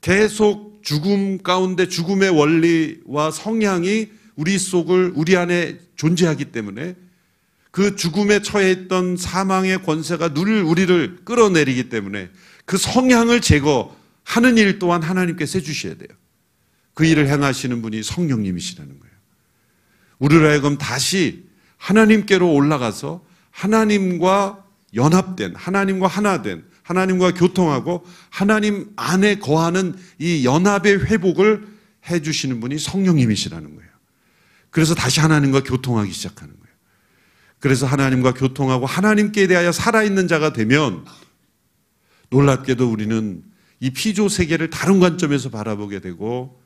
계속 0.00 0.80
죽음 0.82 1.38
가운데 1.42 1.88
죽음의 1.88 2.30
원리와 2.30 3.30
성향이 3.30 4.10
우리 4.36 4.58
속을, 4.58 5.12
우리 5.14 5.36
안에 5.36 5.78
존재하기 5.96 6.46
때문에 6.46 6.96
그 7.70 7.96
죽음에 7.96 8.42
처해 8.42 8.70
있던 8.72 9.16
사망의 9.16 9.82
권세가 9.82 10.34
늘 10.34 10.62
우리를 10.62 11.20
끌어내리기 11.24 11.88
때문에 11.88 12.30
그 12.64 12.76
성향을 12.76 13.40
제거하는 13.40 14.56
일 14.56 14.78
또한 14.78 15.02
하나님께서 15.02 15.58
해주셔야 15.58 15.94
돼요. 15.94 16.08
그 16.94 17.04
일을 17.04 17.28
행하시는 17.28 17.80
분이 17.80 18.02
성령님이시라는 18.02 18.98
거예요. 18.98 19.14
우리로 20.18 20.48
하여금 20.48 20.78
다시 20.78 21.44
하나님께로 21.76 22.52
올라가서 22.52 23.24
하나님과 23.50 24.64
연합된, 24.94 25.54
하나님과 25.54 26.06
하나된, 26.06 26.64
하나님과 26.82 27.34
교통하고 27.34 28.04
하나님 28.30 28.90
안에 28.96 29.38
거하는 29.38 29.94
이 30.18 30.44
연합의 30.44 31.04
회복을 31.04 31.66
해주시는 32.10 32.60
분이 32.60 32.78
성령님이시라는 32.78 33.76
거예요. 33.76 33.90
그래서 34.70 34.94
다시 34.94 35.20
하나님과 35.20 35.62
교통하기 35.64 36.10
시작하는 36.12 36.54
거예요. 36.54 36.57
그래서 37.60 37.86
하나님과 37.86 38.34
교통하고 38.34 38.86
하나님께 38.86 39.46
대하여 39.46 39.72
살아있는 39.72 40.28
자가 40.28 40.52
되면 40.52 41.04
놀랍게도 42.30 42.90
우리는 42.90 43.42
이 43.80 43.90
피조 43.90 44.28
세계를 44.28 44.70
다른 44.70 45.00
관점에서 45.00 45.50
바라보게 45.50 46.00
되고 46.00 46.60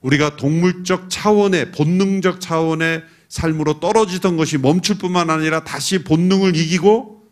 우리가 0.00 0.36
동물적 0.36 1.10
차원의 1.10 1.72
본능적 1.72 2.40
차원의 2.40 3.04
삶으로 3.28 3.80
떨어지던 3.80 4.36
것이 4.36 4.58
멈출 4.58 4.98
뿐만 4.98 5.30
아니라 5.30 5.64
다시 5.64 6.04
본능을 6.04 6.56
이기고 6.56 7.22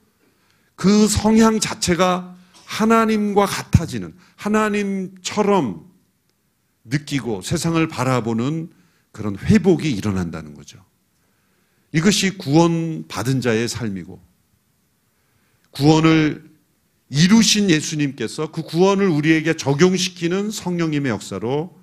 그 0.77 1.09
성향 1.09 1.61
자체가 1.61 2.37
하나님과 2.65 3.47
같아지는 3.47 4.15
하나님처럼 4.37 5.85
느끼고 6.85 7.43
세상을 7.43 7.87
바라보는 7.89 8.71
그런 9.13 9.37
회복이 9.37 9.91
일어난다는 9.91 10.55
거죠. 10.55 10.79
이것이 11.93 12.39
구원 12.39 13.07
받은 13.09 13.41
자의 13.41 13.69
삶이고 13.69 14.21
구원을 15.73 16.51
이루신 17.11 17.71
예수님께서 17.71 18.53
그 18.53 18.63
구원을 18.63 19.09
우리에게 19.09 19.55
적용시키는 19.57 20.51
성령님의 20.51 21.11
역사로 21.11 21.77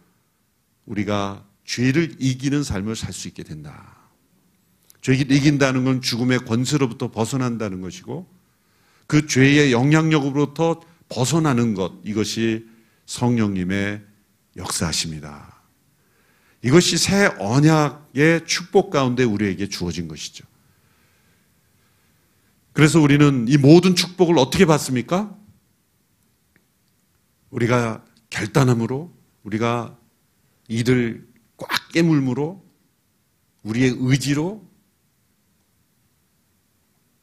우리가 0.85 1.45
죄를 1.65 2.15
이기는 2.19 2.63
삶을 2.63 2.95
살 2.95 3.11
수 3.11 3.27
있게 3.27 3.43
된다. 3.43 3.97
죄를 5.01 5.29
이긴다는 5.31 5.83
건 5.83 6.01
죽음의 6.01 6.39
권세로부터 6.39 7.11
벗어난다는 7.11 7.81
것이고 7.81 8.27
그 9.05 9.27
죄의 9.27 9.73
영향력으로부터 9.73 10.81
벗어나는 11.09 11.73
것 11.73 11.93
이것이 12.03 12.65
성령님의 13.05 14.01
역사십니다. 14.55 15.56
이것이 16.67 16.97
새 16.97 17.27
언약의 17.39 18.45
축복 18.45 18.89
가운데 18.89 19.23
우리에게 19.23 19.69
주어진 19.69 20.09
것이죠. 20.09 20.45
그래서 22.73 22.99
우리는 22.99 23.45
이 23.47 23.55
모든 23.55 23.95
축복을 23.95 24.37
어떻게 24.37 24.65
받습니까? 24.65 25.33
우리가 27.51 28.03
결단함으로, 28.29 29.15
우리가 29.43 29.97
이를 30.67 31.25
꽉 31.55 31.69
깨물므로, 31.93 32.61
우리의 33.63 33.95
의지로 33.99 34.69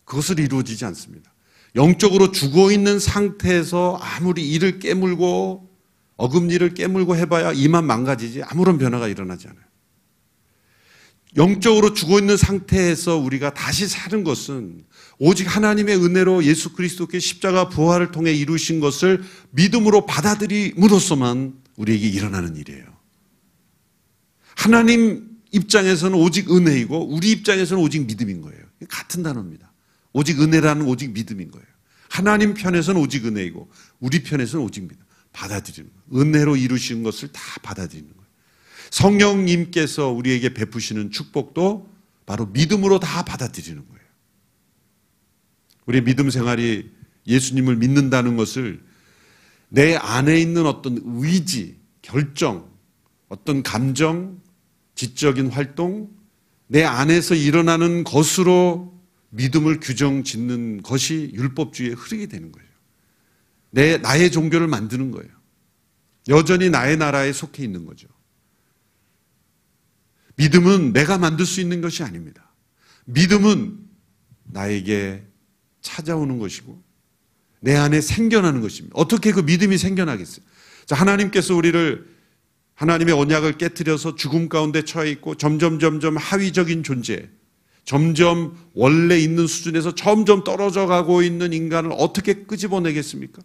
그것을 0.07 0.41
이루어지지 0.41 0.87
않습니다. 0.87 1.35
영적으로 1.75 2.33
죽어 2.33 2.73
있는 2.73 2.99
상태에서 2.99 3.99
아무리 4.01 4.51
이를 4.51 4.79
깨물고 4.79 5.74
어금니를 6.17 6.75
깨물고 6.75 7.17
해봐야 7.17 7.53
이만 7.53 7.85
망가지지 7.87 8.43
아무런 8.45 8.79
변화가 8.79 9.09
일어나지 9.09 9.49
않아요. 9.49 9.65
영적으로 11.37 11.95
죽어 11.95 12.21
있는 12.21 12.37
상태에서 12.37 13.17
우리가 13.17 13.55
다시 13.55 13.89
사는 13.89 14.23
것은 14.23 14.85
오직 15.19 15.45
하나님의 15.55 15.97
은혜로 15.97 16.45
예수 16.45 16.73
그리스도께 16.73 17.19
십자가 17.19 17.69
부활을 17.69 18.13
통해 18.13 18.33
이루신 18.33 18.79
것을 18.79 19.25
믿음으로 19.51 20.07
받아들임으로써만 20.07 21.55
우리에게 21.77 22.09
일어나는 22.09 22.57
일이에요. 22.57 22.85
하나님 24.55 25.29
입장에서는 25.51 26.17
오직 26.17 26.53
은혜이고 26.53 27.13
우리 27.13 27.33
입장에서는 27.33 27.83
오직 27.83 28.07
믿음인 28.07 28.41
거예요. 28.41 28.63
같은 28.89 29.25
단어입니다. 29.25 29.73
오직 30.13 30.41
은혜라는 30.41 30.87
오직 30.87 31.13
믿음인 31.13 31.51
거예요. 31.51 31.67
하나님 32.09 32.55
편에서는 32.55 33.01
오직 33.01 33.27
은혜이고 33.27 33.69
우리 33.99 34.23
편에서는 34.23 34.65
오직 34.65 34.83
믿음. 34.83 35.04
받아들이는 35.35 35.91
거예요. 35.91 36.23
은혜로 36.23 36.57
이루신 36.57 37.03
것을 37.03 37.29
다 37.33 37.41
받아들이는 37.63 38.09
거예요. 38.09 38.25
성령님께서 38.91 40.09
우리에게 40.09 40.55
베푸시는 40.55 41.11
축복도 41.11 41.93
바로 42.25 42.47
믿음으로 42.47 43.01
다 43.01 43.25
받아들이는 43.25 43.87
거예요. 43.87 44.05
우리 45.85 46.03
믿음 46.03 46.31
생활이 46.31 46.91
예수님을 47.27 47.77
믿는다는 47.77 48.37
것을 48.37 48.83
내 49.69 49.97
안에 49.97 50.41
있는 50.41 50.67
어떤 50.67 51.01
의지, 51.05 51.77
결정, 52.01 52.71
어떤 53.29 53.63
감정, 53.63 54.41
지적인 54.95 55.49
활동, 55.49 56.09
내 56.69 56.85
안에서 56.85 57.35
일어나는 57.35 58.05
것으로 58.05 58.95
믿음을 59.31 59.81
규정 59.81 60.23
짓는 60.23 60.83
것이 60.83 61.33
율법주의에 61.35 61.95
흐르게 61.95 62.27
되는 62.27 62.53
거예요. 62.53 62.69
내, 63.75 63.99
나의 63.99 64.31
종교를 64.31 64.69
만드는 64.69 65.11
거예요. 65.11 65.29
여전히 66.29 66.71
나의 66.71 66.97
나라에 66.97 67.33
속해 67.33 67.65
있는 67.65 67.85
거죠. 67.85 68.07
믿음은 70.37 70.93
내가 70.93 71.19
만들 71.19 71.45
수 71.45 71.61
있는 71.61 71.81
것이 71.81 72.05
아닙니다. 72.05 72.53
믿음은 73.07 73.79
나에게 74.45 75.25
찾아오는 75.83 76.39
것이고 76.39 76.81
내 77.61 77.75
안에 77.75 78.01
생겨나는 78.01 78.61
것입니다. 78.61 78.95
어떻게 78.97 79.33
그 79.33 79.41
믿음이 79.41 79.77
생겨나겠어요? 79.77 80.45
자, 80.87 80.95
하나님께서 80.95 81.57
우리를 81.57 82.15
하나님의 82.75 83.15
언약을 83.15 83.59
깨뜨려서 83.59 84.15
죽음 84.15 84.49
가운데 84.49 84.85
처해 84.85 85.11
있고 85.11 85.35
점점 85.35 85.81
점점 85.81 86.17
하위적인 86.17 86.85
존재, 86.85 87.29
점점 87.85 88.57
원래 88.75 89.19
있는 89.19 89.49
수준에서 89.49 89.97
점점 89.97 90.45
떨어져 90.45 90.87
가고 90.87 91.23
있는 91.23 91.53
인간을 91.53 91.91
어떻게 91.93 92.45
끄집어내겠습니까? 92.45 93.43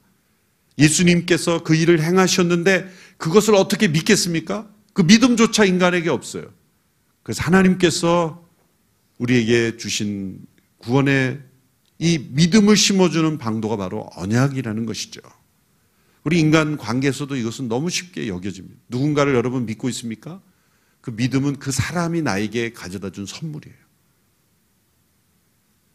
예수님께서 0.79 1.63
그 1.63 1.75
일을 1.75 2.01
행하셨는데 2.01 2.89
그것을 3.17 3.55
어떻게 3.55 3.87
믿겠습니까? 3.87 4.67
그 4.93 5.01
믿음조차 5.01 5.65
인간에게 5.65 6.09
없어요. 6.09 6.51
그래서 7.21 7.43
하나님께서 7.43 8.47
우리에게 9.17 9.77
주신 9.77 10.39
구원의 10.79 11.41
이 11.99 12.17
믿음을 12.31 12.77
심어주는 12.77 13.37
방도가 13.37 13.75
바로 13.75 14.09
언약이라는 14.15 14.85
것이죠. 14.85 15.21
우리 16.23 16.39
인간 16.39 16.77
관계에서도 16.77 17.35
이것은 17.35 17.67
너무 17.67 17.89
쉽게 17.89 18.27
여겨집니다. 18.27 18.79
누군가를 18.87 19.35
여러분 19.35 19.65
믿고 19.65 19.89
있습니까? 19.89 20.41
그 21.01 21.11
믿음은 21.11 21.57
그 21.57 21.71
사람이 21.71 22.21
나에게 22.21 22.71
가져다 22.73 23.09
준 23.09 23.25
선물이에요. 23.25 23.77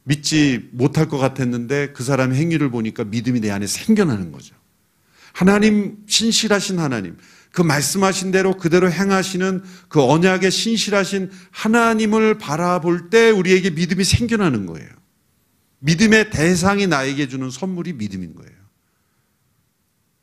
믿지 0.05 0.69
못할 0.73 1.09
것 1.09 1.17
같았는데 1.17 1.93
그 1.93 2.03
사람의 2.03 2.39
행위를 2.39 2.71
보니까 2.71 3.05
믿음이 3.05 3.41
내 3.41 3.51
안에 3.51 3.67
생겨나는 3.67 4.33
거죠. 4.33 4.55
하나님 5.35 5.99
신실하신 6.07 6.79
하나님 6.79 7.19
그 7.51 7.61
말씀하신 7.61 8.31
대로 8.31 8.57
그대로 8.57 8.91
행하시는 8.91 9.63
그 9.89 10.03
언약의 10.03 10.51
신실하신 10.51 11.31
하나님을 11.51 12.39
바라볼 12.39 13.11
때 13.11 13.31
우리에게 13.31 13.71
믿음이 13.71 14.05
생겨나는 14.05 14.67
거예요. 14.67 14.89
믿음의 15.81 16.31
대상이 16.31 16.87
나에게 16.87 17.29
주는 17.29 17.51
선물이 17.51 17.95
믿음인 17.95 18.35
거예요. 18.35 18.55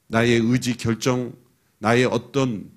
나의 0.08 0.40
의지 0.40 0.76
결정, 0.76 1.34
나의 1.80 2.06
어떤 2.06 2.70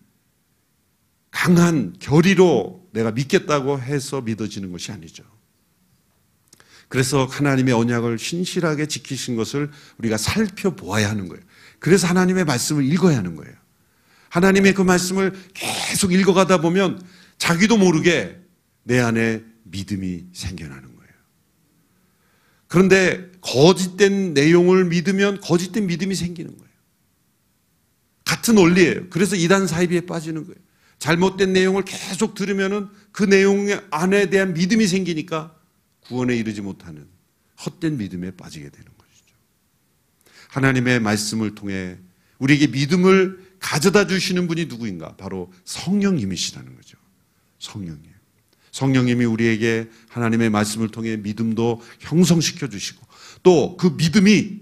강한 1.31 1.95
결의로 1.99 2.89
내가 2.93 3.11
믿겠다고 3.13 3.81
해서 3.81 4.21
믿어지는 4.21 4.71
것이 4.71 4.93
아니죠. 4.93 5.25
그래서 6.89 7.25
하나님의 7.25 7.75
언약을 7.75 8.19
신실하게 8.19 8.87
지키신 8.87 9.35
것을 9.37 9.71
우리가 9.99 10.17
살펴보아야 10.17 11.09
하는 11.11 11.29
거예요. 11.29 11.43
그래서 11.85 12.07
하나님의 12.07 12.47
말씀을 12.47 12.83
읽어야 12.83 13.19
하는 13.19 13.37
거예요. 13.37 13.53
하나님의 14.31 14.73
그 14.73 14.81
말씀을 14.81 15.35
계속 15.53 16.15
읽어가다 16.15 16.63
보면 16.63 16.99
자기도 17.37 17.77
모르게 17.77 18.41
내 18.85 19.01
안에 19.01 19.45
믿음이 19.65 20.25
생겨나는 20.33 20.83
거예요. 20.83 21.13
그런데 22.69 23.31
거짓된 23.43 24.33
내용을 24.33 24.87
믿으면 24.87 25.43
거짓된 25.43 25.87
믿음이 25.87 26.15
생기는 26.15 26.57
거예요. 26.57 26.73
같은 28.25 28.57
원리예요. 28.57 29.11
그래서 29.11 29.37
이단 29.37 29.67
사이비에 29.67 30.07
빠지는 30.07 30.45
거예요. 30.45 30.57
잘못된 30.99 31.53
내용을 31.53 31.85
계속 31.85 32.35
들으면은 32.35 32.89
그 33.13 33.25
내용 33.25 33.67
안에 33.91 34.31
대한 34.31 34.55
믿음이 34.55 34.87
생기니까 34.87 35.55
구원에 36.01 36.35
이르지 36.35 36.63
못하는 36.63 37.07
헛된 37.67 37.99
믿음에 37.99 38.31
빠지게 38.31 38.71
되는 38.71 38.87
것이죠. 38.87 38.94
하나님의 40.55 41.01
말씀을 41.01 41.57
통해 41.57 41.99
우리에게 42.39 42.69
믿음을 42.69 43.39
가져다 43.59 44.07
주시는 44.07 44.47
분이 44.47 44.67
누구인가? 44.67 45.17
바로 45.17 45.53
성령님이시라는 45.65 46.77
거죠. 46.77 46.97
성령님. 47.59 48.13
성령님이 48.71 49.25
우리에게 49.25 49.91
하나님의 50.09 50.51
말씀을 50.51 50.91
통해 50.91 51.17
믿음도 51.17 51.83
형성시켜 52.01 52.69
주시고 52.69 53.05
또 53.43 53.77
그 53.77 53.89
믿음이 53.97 54.61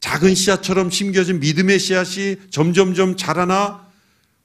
작은 0.00 0.34
씨앗처럼 0.34 0.90
심겨진 0.90 1.40
믿음의 1.40 1.78
씨앗이 1.78 2.36
점점점 2.50 3.16
자라나 3.16 3.86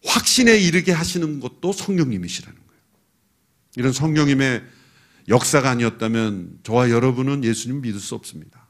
확신에 0.05 0.57
이르게 0.57 0.91
하시는 0.91 1.39
것도 1.39 1.71
성령님이시라는 1.71 2.55
거예요. 2.55 2.81
이런 3.77 3.93
성령님의 3.93 4.63
역사가 5.29 5.69
아니었다면 5.69 6.59
저와 6.63 6.89
여러분은 6.89 7.43
예수님 7.43 7.81
믿을 7.81 7.99
수 7.99 8.15
없습니다. 8.15 8.66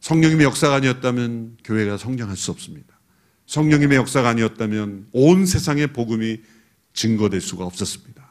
성령님의 0.00 0.44
역사가 0.46 0.76
아니었다면 0.76 1.58
교회가 1.64 1.96
성장할 1.96 2.36
수 2.36 2.50
없습니다. 2.50 2.98
성령님의 3.46 3.98
역사가 3.98 4.28
아니었다면 4.30 5.08
온 5.12 5.46
세상의 5.46 5.88
복음이 5.92 6.40
증거될 6.92 7.40
수가 7.40 7.64
없었습니다. 7.64 8.28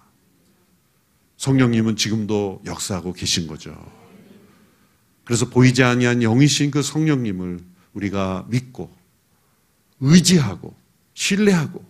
성령님은 1.37 1.95
지금도 1.95 2.63
역사하고 2.65 3.13
계신 3.13 3.47
거죠. 3.47 3.75
그래서 5.23 5.49
보이지 5.49 5.83
아니한 5.83 6.21
영이신 6.21 6.71
그 6.71 6.81
성령님을 6.81 7.59
우리가 7.93 8.45
믿고 8.49 8.93
의지하고 9.99 10.75
신뢰하고 11.13 11.85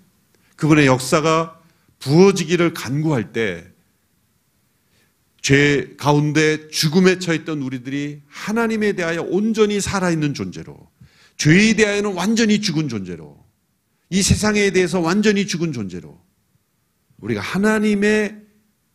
그분의 0.55 0.87
역사가 0.87 1.59
부어지기를 1.99 2.73
간구할 2.73 3.31
때 3.31 3.68
죄 5.41 5.95
가운데 5.97 6.67
죽음에 6.69 7.19
처했던 7.19 7.61
우리들이 7.61 8.21
하나님에 8.27 8.93
대하여 8.93 9.21
온전히 9.21 9.79
살아있는 9.79 10.33
존재로 10.33 10.89
죄에 11.37 11.73
대하여는 11.73 12.13
완전히 12.13 12.59
죽은 12.59 12.89
존재로 12.89 13.43
이 14.09 14.21
세상에 14.21 14.71
대해서 14.71 14.99
완전히 14.99 15.47
죽은 15.47 15.71
존재로 15.71 16.19
우리가 17.19 17.41
하나님의 17.41 18.37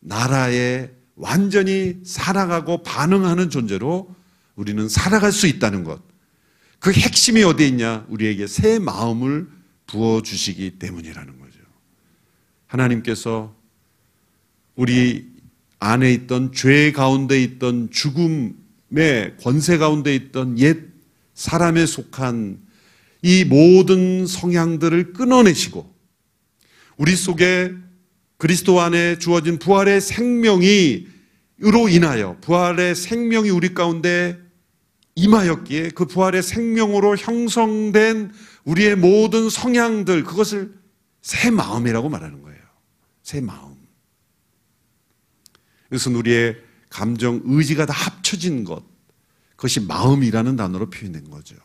나라에 0.01 0.91
완전히 1.15 1.95
살아가고 2.03 2.83
반응하는 2.83 3.49
존재로 3.49 4.13
우리는 4.55 4.87
살아갈 4.87 5.31
수 5.31 5.47
있다는 5.47 5.83
것. 5.83 6.01
그 6.79 6.91
핵심이 6.91 7.43
어디에 7.43 7.67
있냐? 7.67 8.05
우리에게 8.09 8.47
새 8.47 8.79
마음을 8.79 9.47
부어주시기 9.87 10.77
때문이라는 10.77 11.39
거죠. 11.39 11.59
하나님께서 12.67 13.55
우리 14.75 15.34
안에 15.85 16.11
있던 16.13 16.51
죄 16.51 16.91
가운데 16.91 17.39
있던 17.41 17.89
죽음의 17.91 19.37
권세 19.39 19.77
가운데 19.77 20.15
있던 20.15 20.57
옛 20.57 20.79
사람에 21.35 21.85
속한 21.85 22.59
이 23.21 23.45
모든 23.45 24.25
성향들을 24.25 25.13
끊어내시고 25.13 25.93
우리 26.97 27.15
속에 27.15 27.71
그리스도 28.37 28.81
안에 28.81 29.19
주어진 29.19 29.59
부활의 29.59 30.01
생명이 30.01 31.07
으로 31.63 31.87
인하여 31.87 32.37
부활의 32.41 32.95
생명이 32.95 33.49
우리 33.49 33.73
가운데 33.73 34.37
임하였기에 35.15 35.91
그 35.91 36.05
부활의 36.05 36.43
생명으로 36.43 37.15
형성된 37.15 38.33
우리의 38.65 38.97
모든 38.97 39.49
성향들 39.49 40.23
그것을 40.23 40.73
새 41.21 41.51
마음이라고 41.51 42.09
말하는 42.09 42.41
거예요. 42.41 42.59
새 43.23 43.39
마음. 43.39 43.74
이것은 45.91 46.15
우리의 46.15 46.57
감정, 46.89 47.41
의지가 47.43 47.85
다 47.85 47.93
합쳐진 47.93 48.63
것. 48.63 48.83
그것이 49.55 49.79
마음이라는 49.81 50.55
단어로 50.55 50.89
표현된 50.89 51.29
거죠. 51.29 51.55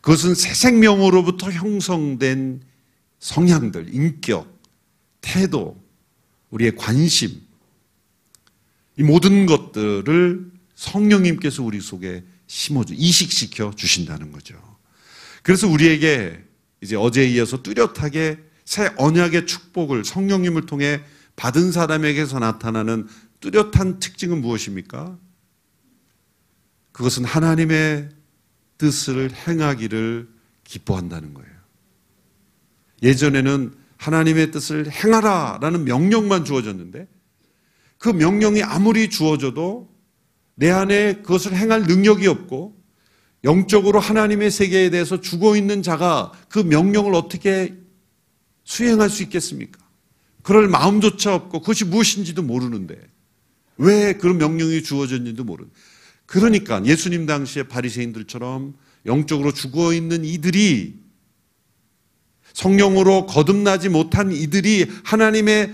그것은 0.00 0.34
새 0.34 0.52
생명으로부터 0.54 1.50
형성된 1.50 2.62
성향들, 3.20 3.94
인격, 3.94 4.60
태도, 5.20 5.80
우리의 6.50 6.76
관심, 6.76 7.40
이 8.98 9.02
모든 9.02 9.46
것들을 9.46 10.50
성령님께서 10.74 11.62
우리 11.62 11.80
속에 11.80 12.24
심어주, 12.46 12.94
이식시켜 12.96 13.72
주신다는 13.76 14.32
거죠. 14.32 14.60
그래서 15.42 15.68
우리에게 15.68 16.42
이제 16.82 16.96
어제에 16.96 17.26
이어서 17.30 17.62
뚜렷하게 17.62 18.38
새 18.64 18.92
언약의 18.96 19.46
축복을 19.46 20.04
성령님을 20.04 20.66
통해 20.66 21.02
받은 21.36 21.72
사람에게서 21.72 22.38
나타나는 22.40 23.08
뚜렷한 23.42 23.98
특징은 23.98 24.40
무엇입니까? 24.40 25.18
그것은 26.92 27.24
하나님의 27.24 28.08
뜻을 28.78 29.30
행하기를 29.32 30.28
기뻐한다는 30.64 31.34
거예요. 31.34 31.50
예전에는 33.02 33.74
하나님의 33.96 34.50
뜻을 34.52 34.90
행하라 34.90 35.58
라는 35.60 35.84
명령만 35.84 36.44
주어졌는데 36.44 37.08
그 37.98 38.08
명령이 38.08 38.62
아무리 38.62 39.10
주어져도 39.10 39.92
내 40.54 40.70
안에 40.70 41.16
그것을 41.16 41.54
행할 41.56 41.82
능력이 41.82 42.26
없고 42.26 42.80
영적으로 43.44 43.98
하나님의 43.98 44.50
세계에 44.50 44.90
대해서 44.90 45.20
죽어 45.20 45.56
있는 45.56 45.82
자가 45.82 46.32
그 46.48 46.60
명령을 46.60 47.14
어떻게 47.14 47.74
수행할 48.64 49.10
수 49.10 49.24
있겠습니까? 49.24 49.80
그럴 50.42 50.68
마음조차 50.68 51.34
없고 51.34 51.60
그것이 51.60 51.84
무엇인지도 51.84 52.42
모르는데 52.42 53.11
왜 53.82 54.14
그런 54.14 54.38
명령이 54.38 54.82
주어졌는지도 54.82 55.44
모르는. 55.44 55.70
그러니까 56.26 56.84
예수님 56.84 57.26
당시에 57.26 57.64
바리새인들처럼 57.64 58.74
영적으로 59.06 59.52
죽어 59.52 59.92
있는 59.92 60.24
이들이 60.24 61.02
성령으로 62.54 63.26
거듭나지 63.26 63.88
못한 63.88 64.30
이들이 64.30 64.86
하나님의 65.04 65.72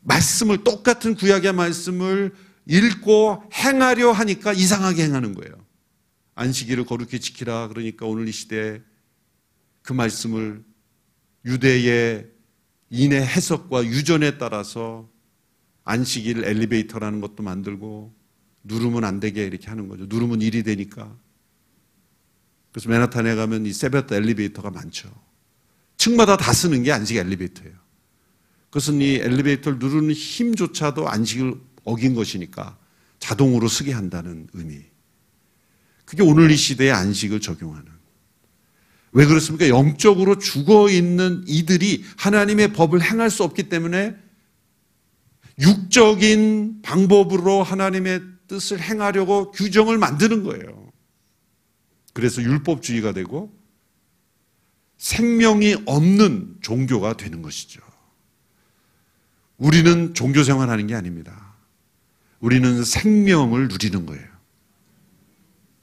말씀을 0.00 0.64
똑같은 0.64 1.14
구약의 1.14 1.52
말씀을 1.52 2.32
읽고 2.66 3.42
행하려 3.52 4.12
하니까 4.12 4.52
이상하게 4.52 5.04
행하는 5.04 5.34
거예요. 5.34 5.54
안식일을 6.36 6.86
거룩히 6.86 7.20
지키라 7.20 7.68
그러니까 7.68 8.06
오늘 8.06 8.28
이 8.28 8.32
시대에 8.32 8.80
그 9.82 9.92
말씀을 9.92 10.62
유대의 11.44 12.26
인의 12.90 13.26
해석과 13.26 13.84
유전에 13.84 14.38
따라서 14.38 15.08
안식일 15.84 16.44
엘리베이터라는 16.44 17.20
것도 17.20 17.42
만들고 17.42 18.14
누르면 18.64 19.04
안 19.04 19.20
되게 19.20 19.44
이렇게 19.44 19.68
하는 19.68 19.88
거죠. 19.88 20.06
누르면 20.06 20.42
일이 20.42 20.62
되니까. 20.62 21.16
그래서 22.72 22.88
맨하탄에 22.88 23.34
가면 23.34 23.66
이 23.66 23.72
세베트 23.72 24.14
엘리베이터가 24.14 24.70
많죠. 24.70 25.10
층마다 25.96 26.36
다 26.36 26.52
쓰는 26.52 26.82
게 26.82 26.92
안식 26.92 27.16
엘리베이터예요. 27.16 27.74
그것은 28.70 29.00
이 29.00 29.16
엘리베이터를 29.16 29.78
누르는 29.78 30.12
힘조차도 30.12 31.08
안식을 31.08 31.54
어긴 31.84 32.14
것이니까 32.14 32.78
자동으로 33.18 33.68
쓰게 33.68 33.92
한다는 33.92 34.48
의미. 34.52 34.78
그게 36.04 36.22
오늘 36.22 36.50
이 36.50 36.56
시대의 36.56 36.92
안식을 36.92 37.40
적용하는. 37.40 37.90
왜 39.12 39.26
그렇습니까? 39.26 39.68
영적으로 39.68 40.38
죽어 40.38 40.88
있는 40.88 41.42
이들이 41.46 42.04
하나님의 42.16 42.72
법을 42.72 43.02
행할 43.02 43.28
수 43.30 43.42
없기 43.42 43.64
때문에 43.64 44.16
육적인 45.60 46.82
방법으로 46.82 47.62
하나님의 47.62 48.22
뜻을 48.48 48.80
행하려고 48.80 49.50
규정을 49.52 49.98
만드는 49.98 50.42
거예요. 50.42 50.90
그래서 52.12 52.42
율법주의가 52.42 53.12
되고 53.12 53.56
생명이 54.98 55.76
없는 55.86 56.56
종교가 56.60 57.16
되는 57.16 57.42
것이죠. 57.42 57.80
우리는 59.56 60.14
종교 60.14 60.42
생활하는 60.42 60.86
게 60.86 60.94
아닙니다. 60.94 61.54
우리는 62.40 62.82
생명을 62.82 63.68
누리는 63.68 64.06
거예요. 64.06 64.26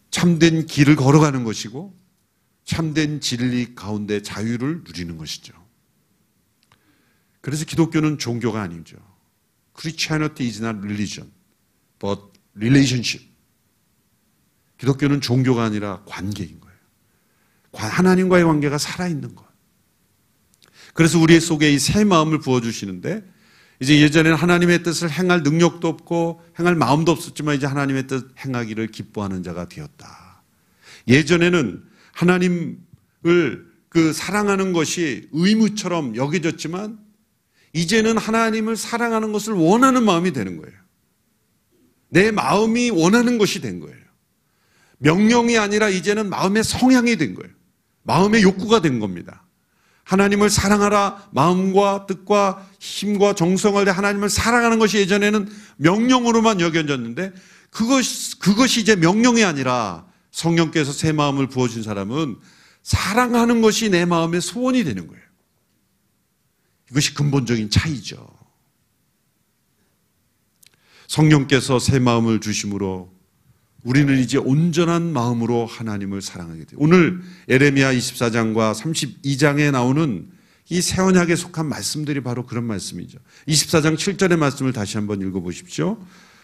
참된 0.10 0.66
길을 0.66 0.96
걸어가는 0.96 1.44
것이고 1.44 1.96
참된 2.66 3.22
진리 3.22 3.76
가운데 3.76 4.22
자유를 4.22 4.84
누리는 4.84 5.18
것이죠. 5.18 5.54
그래서 7.40 7.66
기독교는 7.66 8.18
종교가 8.18 8.62
아니죠. 8.62 8.98
Christianity 9.78 10.48
is 10.48 10.62
not 10.62 10.80
religion, 10.80 11.32
but 12.00 12.22
릴레이션십. 12.56 13.22
기독교는 14.80 15.22
종교가 15.22 15.64
아니라 15.64 16.04
관계인 16.06 16.60
거예요. 16.60 16.78
하나님과의 17.74 18.44
관계가 18.44 18.78
살아있는 18.78 19.36
것. 19.36 19.46
그래서 20.94 21.20
우리 21.20 21.40
속에 21.40 21.72
이 21.72 21.78
새 21.80 22.04
마음을 22.04 22.40
부어주시는데 22.40 23.24
이제 23.80 24.02
예전에는 24.02 24.36
하나님의 24.36 24.82
뜻을 24.82 25.12
행할 25.12 25.44
능력도 25.44 25.88
없고 25.88 26.42
행할 26.58 26.76
마음도 26.76 27.12
없었지만 27.12 27.56
이제 27.56 27.68
하나님의 27.68 28.08
뜻 28.08 28.34
행하기를 28.44 28.88
기뻐하는 28.88 29.44
자가 29.44 29.68
되었다. 29.70 30.42
예전에는 31.08 31.84
하나님을 32.14 32.78
그 33.90 34.14
사랑하는 34.14 34.74
것이 34.74 35.30
의무처럼 35.32 36.16
여겨졌지만 36.16 37.00
이제는 37.78 38.18
하나님을 38.18 38.76
사랑하는 38.76 39.32
것을 39.32 39.54
원하는 39.54 40.04
마음이 40.04 40.34
되는 40.34 40.58
거예요. 40.58 40.76
내 42.10 42.32
마음이 42.32 42.90
원하는 42.90 43.38
것이 43.38 43.62
된 43.62 43.80
거예요. 43.80 43.96
명령이 44.98 45.60
아니라 45.60 45.90
이제는 45.90 46.30
마음의 46.30 46.64
성향이 46.64 47.18
된 47.18 47.36
거예요. 47.36 47.52
마음의 48.02 48.42
욕구가 48.42 48.82
된 48.82 49.00
겁니다. 49.00 49.44
하나님을 50.06 50.50
사랑하라 50.50 51.30
마음과 51.32 52.08
뜻과 52.08 52.66
힘과 52.80 53.36
정성을 53.36 53.84
내 53.86 53.92
하나님을 53.92 54.30
사랑하는 54.30 54.80
것이 54.80 54.98
예전에는 54.98 55.48
명령으로만 55.76 56.62
여겨졌는데 56.62 57.34
그것 57.70 58.04
그것이 58.40 58.80
이제 58.80 58.96
명령이 58.96 59.44
아니라 59.44 60.08
성령께서 60.32 60.94
새 60.94 61.12
마음을 61.12 61.48
부어 61.48 61.68
준 61.68 61.84
사람은 61.84 62.38
사랑하는 62.82 63.62
것이 63.62 63.90
내 63.90 64.06
마음의 64.06 64.42
소원이 64.42 64.84
되는 64.86 65.08
거예요. 65.08 65.27
이것이 66.92 67.14
근본적인 67.14 67.70
차이죠. 67.70 68.28
성령께서 71.08 71.80
새 71.80 72.00
마음을 72.00 72.40
주심으로 72.40 73.12
우리는 73.84 74.18
이제 74.20 74.38
온전한 74.38 75.14
마음으로 75.14 75.66
하나님을 75.66 76.22
사랑하게 76.22 76.66
돼요. 76.66 76.78
오늘 76.80 77.22
에레미야 77.48 77.94
24장과 77.94 78.74
32장에 78.74 79.72
나오는 79.72 80.30
이 80.70 80.82
새 80.82 81.02
언약에 81.02 81.36
속한 81.36 81.66
말씀들이 81.68 82.22
바로 82.22 82.46
그런 82.46 82.66
말씀이죠. 82.66 83.20
24장 83.48 83.96
7절의 83.96 84.36
말씀을 84.38 84.74
다시 84.74 84.98
한번 84.98 85.22
읽어 85.22 85.40
보십시오. 85.40 85.98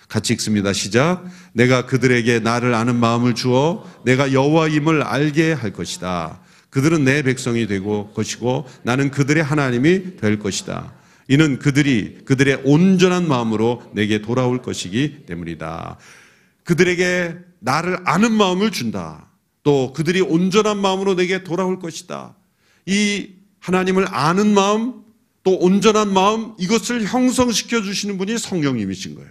같이 0.07 0.31
읽습니다. 0.33 0.71
시작. 0.71 1.25
내가 1.53 1.85
그들에게 1.85 2.39
나를 2.39 2.73
아는 2.73 2.95
마음을 2.95 3.35
주어 3.35 3.85
내가 4.05 4.31
여호와임을 4.31 5.01
알게 5.03 5.51
할 5.53 5.73
것이다. 5.73 6.39
그들은 6.73 7.03
내 7.03 7.21
백성이 7.21 7.67
되고 7.67 8.09
것이고 8.13 8.67
나는 8.81 9.11
그들의 9.11 9.43
하나님이 9.43 10.15
될 10.17 10.39
것이다. 10.39 10.91
이는 11.27 11.59
그들이 11.59 12.21
그들의 12.25 12.61
온전한 12.65 13.27
마음으로 13.27 13.83
내게 13.93 14.23
돌아올 14.23 14.63
것이기 14.63 15.27
때문이다. 15.27 15.99
그들에게 16.63 17.35
나를 17.59 17.99
아는 18.05 18.31
마음을 18.31 18.71
준다. 18.71 19.29
또 19.61 19.93
그들이 19.93 20.21
온전한 20.21 20.79
마음으로 20.79 21.15
내게 21.15 21.43
돌아올 21.43 21.77
것이다. 21.77 22.35
이 22.87 23.29
하나님을 23.59 24.07
아는 24.09 24.55
마음, 24.55 25.03
또 25.43 25.55
온전한 25.55 26.11
마음, 26.11 26.53
이것을 26.57 27.05
형성시켜 27.05 27.83
주시는 27.83 28.17
분이 28.17 28.39
성령님이신 28.39 29.13
거예요. 29.13 29.29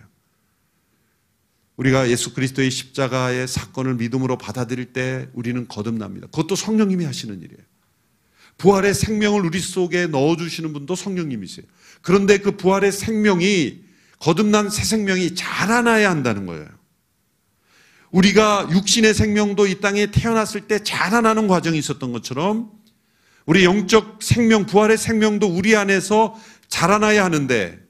우리가 1.76 2.10
예수 2.10 2.34
그리스도의 2.34 2.70
십자가의 2.70 3.48
사건을 3.48 3.94
믿음으로 3.94 4.38
받아들일 4.38 4.92
때 4.92 5.28
우리는 5.32 5.66
거듭납니다. 5.68 6.26
그것도 6.28 6.54
성령님이 6.54 7.04
하시는 7.04 7.34
일이에요. 7.36 7.62
부활의 8.58 8.94
생명을 8.94 9.44
우리 9.44 9.58
속에 9.60 10.06
넣어주시는 10.06 10.72
분도 10.72 10.94
성령님이세요. 10.94 11.66
그런데 12.02 12.38
그 12.38 12.56
부활의 12.56 12.92
생명이 12.92 13.82
거듭난 14.18 14.70
새 14.70 14.84
생명이 14.84 15.34
자라나야 15.34 16.10
한다는 16.10 16.46
거예요. 16.46 16.68
우리가 18.12 18.68
육신의 18.70 19.14
생명도 19.14 19.66
이 19.66 19.80
땅에 19.80 20.10
태어났을 20.10 20.62
때 20.62 20.78
자라나는 20.84 21.48
과정이 21.48 21.78
있었던 21.78 22.12
것처럼 22.12 22.70
우리 23.46 23.64
영적 23.64 24.22
생명, 24.22 24.66
부활의 24.66 24.98
생명도 24.98 25.48
우리 25.48 25.74
안에서 25.74 26.38
자라나야 26.68 27.24
하는데 27.24 27.80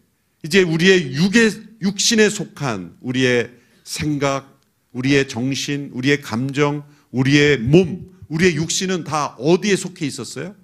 이제 0.45 0.63
우리의 0.63 1.13
육의, 1.13 1.53
육신에 1.83 2.31
속한 2.31 2.97
우리의 3.01 3.51
생각, 3.93 4.59
우리의 4.93 5.29
정신, 5.29 5.91
우리의 5.93 6.23
감정, 6.23 6.83
우리의 7.11 7.59
몸, 7.59 8.11
우리의 8.29 8.57
육신은 8.57 9.05
다 9.05 9.37
어디에 9.39 9.77
속해 9.77 10.07
있었어요? 10.07 10.57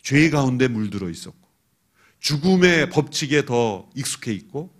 죄 0.00 0.30
가운데 0.30 0.68
물들어 0.68 1.10
있었고, 1.10 1.48
죽음의 2.20 2.90
법칙에 2.90 3.46
더 3.46 3.90
익숙해 3.96 4.32
있고, 4.32 4.72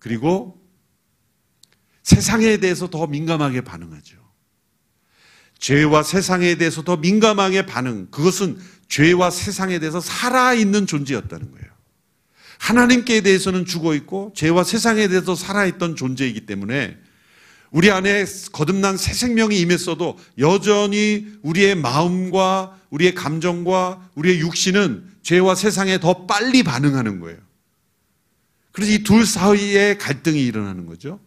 그리고 0.00 0.60
세상에 2.02 2.56
대해서 2.56 2.90
더 2.90 3.06
민감하게 3.06 3.60
반응하죠. 3.60 4.18
죄와 5.60 6.02
세상에 6.02 6.56
대해서 6.56 6.82
더 6.82 6.96
민감하게 6.96 7.66
반응. 7.66 8.08
그것은 8.10 8.58
죄와 8.88 9.30
세상에 9.30 9.78
대해서 9.78 10.00
살아있는 10.00 10.88
존재였다는 10.88 11.52
거예요. 11.52 11.68
하나님께 12.58 13.20
대해서는 13.20 13.64
죽어 13.64 13.94
있고 13.94 14.32
죄와 14.34 14.64
세상에 14.64 15.06
대해서 15.06 15.36
살아있던 15.36 15.94
존재이기 15.94 16.46
때문에 16.46 16.98
우리 17.70 17.90
안에 17.90 18.24
거듭난 18.52 18.96
새 18.96 19.12
생명이 19.12 19.58
임했어도 19.60 20.18
여전히 20.38 21.26
우리의 21.42 21.74
마음과 21.74 22.78
우리의 22.90 23.14
감정과 23.14 24.10
우리의 24.14 24.40
육신은 24.40 25.04
죄와 25.22 25.54
세상에 25.54 26.00
더 26.00 26.26
빨리 26.26 26.62
반응하는 26.62 27.20
거예요. 27.20 27.38
그래서 28.72 28.92
이 28.92 29.02
둘 29.02 29.26
사이에 29.26 29.96
갈등이 29.98 30.42
일어나는 30.42 30.86
거죠. 30.86 31.20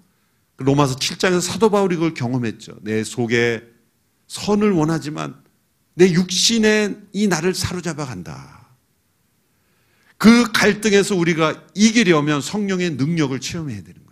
로마서 0.57 0.95
7장에서 0.95 1.41
사도 1.41 1.69
바울이 1.69 1.95
그걸 1.95 2.13
경험했죠. 2.13 2.77
내 2.81 3.03
속에 3.03 3.63
선을 4.27 4.71
원하지만 4.71 5.35
내 5.93 6.11
육신에 6.11 6.95
이 7.13 7.27
나를 7.27 7.53
사로잡아 7.53 8.05
간다. 8.05 8.69
그 10.17 10.51
갈등에서 10.51 11.15
우리가 11.15 11.63
이기려면 11.75 12.41
성령의 12.41 12.91
능력을 12.91 13.37
체험해야 13.39 13.81
되는 13.81 14.05
거예요. 14.05 14.10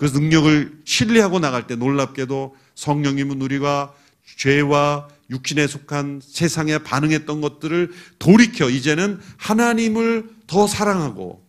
그래서 0.00 0.18
능력을 0.18 0.80
신뢰하고 0.86 1.40
나갈 1.40 1.66
때 1.66 1.76
놀랍게도 1.76 2.56
성령님은 2.74 3.42
우리가 3.42 3.92
죄와 4.38 5.08
육신에 5.28 5.66
속한 5.66 6.22
세상에 6.24 6.78
반응했던 6.78 7.42
것들을 7.42 7.92
돌이켜 8.18 8.70
이제는 8.70 9.20
하나님을 9.36 10.30
더 10.46 10.66
사랑하고 10.66 11.46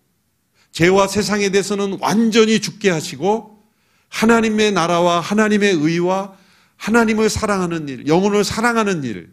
죄와 0.74 1.08
세상에 1.08 1.50
대해서는 1.50 2.00
완전히 2.02 2.60
죽게 2.60 2.90
하시고 2.90 3.64
하나님의 4.10 4.74
나라와 4.74 5.22
하나님의 5.22 5.72
의와 5.72 6.36
하나님을 6.76 7.30
사랑하는 7.30 7.88
일, 7.88 8.08
영혼을 8.08 8.44
사랑하는 8.44 9.06
일, 9.06 9.32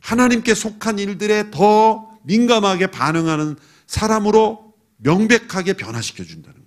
하나님께 0.00 0.54
속한 0.54 0.98
일들에 0.98 1.50
더 1.50 2.18
민감하게 2.22 2.86
반응하는 2.86 3.56
사람으로 3.86 4.72
명백하게 4.96 5.74
변화시켜 5.74 6.24
준다는. 6.24 6.57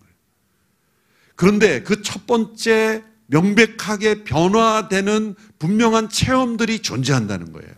그런데 1.41 1.82
그 1.82 2.04
첫 2.04 2.27
번째 2.27 3.04
명백하게 3.25 4.25
변화되는 4.25 5.34
분명한 5.58 6.10
체험들이 6.10 6.84
존재한다는 6.84 7.51
거예요. 7.51 7.73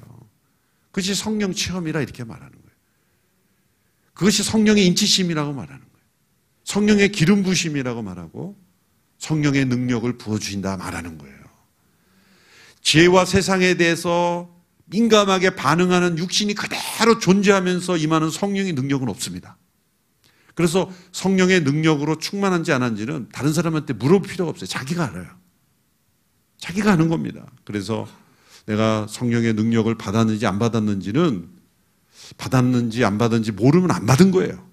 그것이 0.88 1.16
성령 1.16 1.54
체험이라 1.54 2.02
이렇게 2.02 2.26
말하는 2.26 2.52
거예요. 2.52 2.78
그것이 4.16 4.44
성령의 4.44 4.86
인치심이라고 4.88 5.54
말하는 5.54 5.80
거예요. 5.80 6.06
성령의 6.66 7.14
기름 7.14 7.42
부심이라고 7.44 8.02
말하고 8.02 8.58
성령의 9.20 9.64
능력을 9.68 10.18
부어 10.18 10.40
주신다 10.40 10.76
말하는 10.76 11.18
거예요. 11.18 11.38
죄와 12.82 13.24
세상에 13.24 13.76
대해서 13.76 14.54
민감하게 14.88 15.56
반응하는 15.56 16.18
육신이 16.18 16.54
그대로 16.56 17.18
존재하면서 17.18 17.96
임하는 17.96 18.30
성령의 18.30 18.74
능력은 18.74 19.08
없습니다. 19.08 19.58
그래서 20.56 20.92
성령의 21.12 21.62
능력으로 21.62 22.18
충만한지 22.18 22.72
안 22.72 22.84
한지는 22.84 23.28
다른 23.32 23.54
사람한테 23.54 23.94
물어볼 23.94 24.30
필요가 24.30 24.52
없어요. 24.52 24.68
자기가 24.68 25.06
알아요. 25.06 25.28
자기가 26.58 26.92
아는 26.92 27.10
겁니다. 27.10 27.46
그래서 27.66 28.08
내가 28.66 29.08
성령의 29.10 29.54
능력을 29.54 29.94
받았는지 29.96 30.46
안 30.46 30.60
받았는지는 30.60 31.50
받았는지 32.38 33.04
안 33.04 33.18
받았는지 33.18 33.52
모르면 33.52 33.92
안 33.92 34.06
받은 34.06 34.32
거예요. 34.32 34.66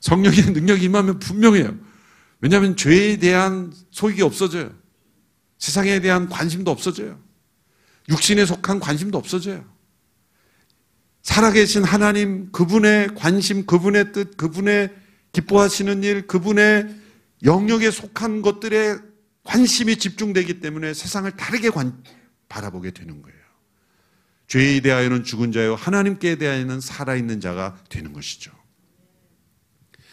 성령의 0.00 0.52
능력이 0.52 0.84
임하면 0.84 1.18
분명해요. 1.18 1.76
왜냐하면 2.40 2.76
죄에 2.76 3.18
대한 3.18 3.72
소익이 3.90 4.22
없어져요. 4.22 4.72
세상에 5.58 6.00
대한 6.00 6.28
관심도 6.28 6.70
없어져요. 6.70 7.18
육신에 8.08 8.46
속한 8.46 8.80
관심도 8.80 9.18
없어져요. 9.18 9.64
살아계신 11.22 11.84
하나님, 11.84 12.50
그분의 12.52 13.14
관심, 13.14 13.66
그분의 13.66 14.12
뜻, 14.12 14.36
그분의 14.36 14.90
기뻐하시는 15.32 16.02
일, 16.02 16.26
그분의 16.26 16.94
영역에 17.44 17.90
속한 17.90 18.42
것들에 18.42 18.96
관심이 19.44 19.96
집중되기 19.96 20.60
때문에 20.60 20.94
세상을 20.94 21.30
다르게 21.32 21.70
관, 21.70 22.02
바라보게 22.48 22.90
되는 22.92 23.22
거예요. 23.22 23.38
죄에 24.48 24.80
대하여는 24.80 25.22
죽은 25.24 25.52
자요, 25.52 25.74
하나님께 25.76 26.36
대하여는 26.36 26.80
살아있는 26.80 27.40
자가 27.40 27.76
되는 27.88 28.12
것이죠. 28.12 28.50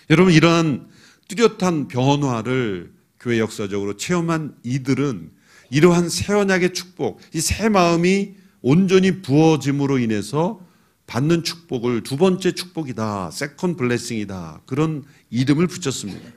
여러분 0.10 0.32
이러한 0.34 0.88
뚜렷한 1.28 1.88
변화를 1.88 2.94
교회 3.20 3.40
역사적으로 3.40 3.98
체험한 3.98 4.56
이들은 4.64 5.32
이러한 5.72 6.08
새 6.10 6.34
언약의 6.34 6.74
축복, 6.74 7.20
이 7.34 7.42
새 7.42 7.68
마음이 7.68 8.36
온전히 8.62 9.22
부어짐으로 9.22 10.00
인해서 10.00 10.66
받는 11.08 11.44
축복을 11.44 12.04
두 12.04 12.18
번째 12.18 12.52
축복이다, 12.52 13.32
second 13.32 13.78
blessing이다 13.78 14.62
그런 14.66 15.04
이름을 15.30 15.68
붙였습니다. 15.68 16.30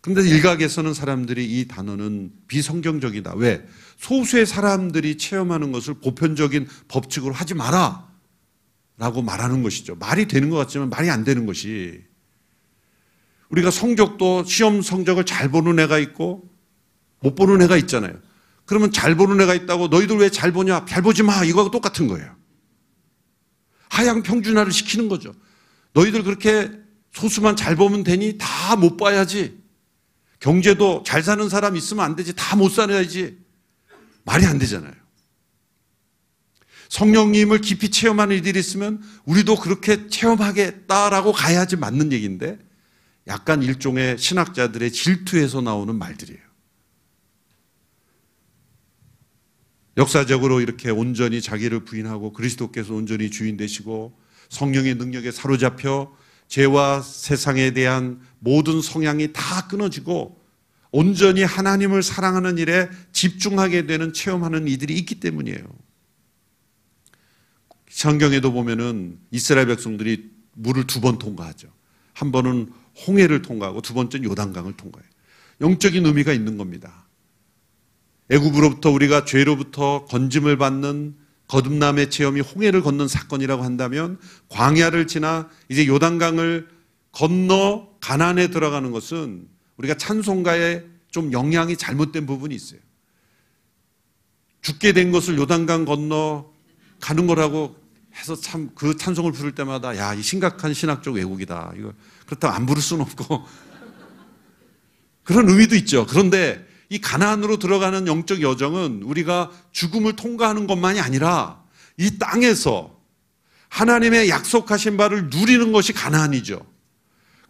그런데 0.00 0.28
일각에서는 0.28 0.94
사람들이 0.94 1.44
이 1.44 1.66
단어는 1.66 2.30
비성경적이다. 2.46 3.34
왜? 3.34 3.66
소수의 3.98 4.46
사람들이 4.46 5.18
체험하는 5.18 5.72
것을 5.72 5.94
보편적인 5.94 6.68
법칙으로 6.86 7.34
하지 7.34 7.54
마라. 7.54 8.08
라고 8.96 9.22
말하는 9.22 9.62
것이죠. 9.62 9.96
말이 9.96 10.26
되는 10.26 10.50
것 10.50 10.56
같지만 10.56 10.88
말이 10.88 11.10
안 11.10 11.24
되는 11.24 11.46
것이. 11.46 12.00
우리가 13.50 13.70
성적도 13.70 14.44
시험 14.44 14.82
성적을 14.82 15.24
잘 15.24 15.50
보는 15.50 15.78
애가 15.80 15.98
있고 15.98 16.48
못 17.20 17.34
보는 17.34 17.62
애가 17.62 17.76
있잖아요. 17.78 18.14
그러면 18.64 18.92
잘 18.92 19.16
보는 19.16 19.40
애가 19.40 19.54
있다고 19.54 19.88
너희들 19.88 20.16
왜 20.18 20.30
잘 20.30 20.52
보냐? 20.52 20.84
잘 20.86 21.02
보지 21.02 21.22
마. 21.22 21.44
이거하고 21.44 21.70
똑같은 21.70 22.06
거예요. 22.08 22.38
하향 23.90 24.22
평준화를 24.22 24.72
시키는 24.72 25.08
거죠. 25.08 25.34
너희들 25.94 26.22
그렇게 26.22 26.70
소수만 27.12 27.56
잘 27.56 27.74
보면 27.76 28.04
되니 28.04 28.36
다 28.38 28.76
못 28.76 28.96
봐야지. 28.96 29.58
경제도 30.40 31.02
잘 31.04 31.22
사는 31.22 31.48
사람 31.48 31.74
있으면 31.76 32.04
안 32.04 32.14
되지. 32.16 32.32
다 32.36 32.54
못 32.56 32.68
살아야지. 32.70 33.38
말이 34.24 34.44
안 34.46 34.58
되잖아요. 34.58 34.92
성령님을 36.90 37.60
깊이 37.60 37.90
체험하는 37.90 38.36
이들이 38.36 38.58
있으면 38.60 39.02
우리도 39.24 39.56
그렇게 39.56 40.08
체험하겠다라고 40.08 41.32
가야지 41.32 41.76
맞는 41.76 42.12
얘기인데 42.12 42.58
약간 43.26 43.62
일종의 43.62 44.16
신학자들의 44.18 44.90
질투에서 44.92 45.60
나오는 45.60 45.94
말들이에요. 45.94 46.40
역사적으로 49.98 50.60
이렇게 50.60 50.90
온전히 50.90 51.42
자기를 51.42 51.84
부인하고 51.84 52.32
그리스도께서 52.32 52.94
온전히 52.94 53.30
주인 53.30 53.56
되시고 53.56 54.16
성령의 54.48 54.94
능력에 54.94 55.32
사로잡혀 55.32 56.16
죄와 56.46 57.02
세상에 57.02 57.72
대한 57.72 58.20
모든 58.38 58.80
성향이 58.80 59.32
다 59.32 59.66
끊어지고 59.66 60.40
온전히 60.92 61.42
하나님을 61.42 62.02
사랑하는 62.02 62.56
일에 62.56 62.88
집중하게 63.12 63.86
되는 63.86 64.12
체험하는 64.12 64.68
이들이 64.68 64.94
있기 64.98 65.16
때문이에요. 65.20 65.58
성경에도 67.90 68.52
보면은 68.52 69.18
이스라엘 69.32 69.66
백성들이 69.66 70.30
물을 70.54 70.86
두 70.86 71.00
번 71.00 71.18
통과하죠. 71.18 71.68
한 72.14 72.32
번은 72.32 72.72
홍해를 73.06 73.42
통과하고 73.42 73.82
두 73.82 73.94
번째는 73.94 74.28
요단강을 74.30 74.76
통과해요. 74.76 75.10
영적인 75.60 76.06
의미가 76.06 76.32
있는 76.32 76.56
겁니다. 76.56 77.07
애굽으로부터 78.30 78.90
우리가 78.90 79.24
죄로부터 79.24 80.04
건짐을 80.06 80.58
받는 80.58 81.16
거듭남의 81.48 82.10
체험이 82.10 82.40
홍해를 82.40 82.82
걷는 82.82 83.08
사건이라고 83.08 83.62
한다면 83.62 84.18
광야를 84.50 85.06
지나 85.06 85.48
이제 85.68 85.86
요단강을 85.86 86.68
건너 87.12 87.88
가난에 88.00 88.48
들어가는 88.48 88.90
것은 88.90 89.48
우리가 89.78 89.94
찬송가에 89.96 90.84
좀 91.10 91.32
영향이 91.32 91.76
잘못된 91.76 92.26
부분이 92.26 92.54
있어요. 92.54 92.80
죽게 94.60 94.92
된 94.92 95.10
것을 95.10 95.38
요단강 95.38 95.86
건너 95.86 96.52
가는 97.00 97.26
거라고 97.26 97.76
해서 98.14 98.36
참 98.36 98.70
그 98.74 98.96
찬송을 98.96 99.32
부를 99.32 99.54
때마다 99.54 99.96
야, 99.96 100.12
이 100.12 100.22
심각한 100.22 100.74
신학적 100.74 101.14
왜곡이다. 101.14 101.72
이거 101.78 101.92
그렇다고 102.26 102.54
안 102.54 102.66
부를 102.66 102.82
수는 102.82 103.02
없고 103.02 103.46
그런 105.22 105.48
의미도 105.48 105.76
있죠. 105.76 106.06
그런데 106.06 106.67
이 106.90 106.98
가나안으로 107.00 107.58
들어가는 107.58 108.06
영적 108.06 108.40
여정은 108.40 109.02
우리가 109.02 109.50
죽음을 109.72 110.16
통과하는 110.16 110.66
것만이 110.66 111.00
아니라 111.00 111.62
이 111.96 112.18
땅에서 112.18 112.98
하나님의 113.68 114.30
약속하신 114.30 114.96
바를 114.96 115.28
누리는 115.28 115.72
것이 115.72 115.92
가나안이죠. 115.92 116.64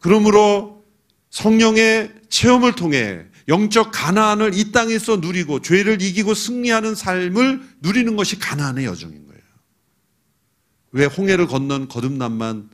그러므로 0.01 0.85
성령의 1.31 2.13
체험을 2.29 2.75
통해 2.75 3.25
영적 3.47 3.91
가나안을 3.93 4.55
이 4.55 4.73
땅에서 4.73 5.17
누리고 5.17 5.61
죄를 5.63 6.03
이기고 6.03 6.35
승리하는 6.35 6.95
삶을 6.95 7.63
누리는 7.81 8.17
것이 8.17 8.39
가나안의 8.39 8.85
여정인 8.85 9.27
거예요. 9.27 9.41
왜 10.93 11.05
홍해를 11.07 11.47
건넌 11.47 11.89
거듭남만 11.89 12.71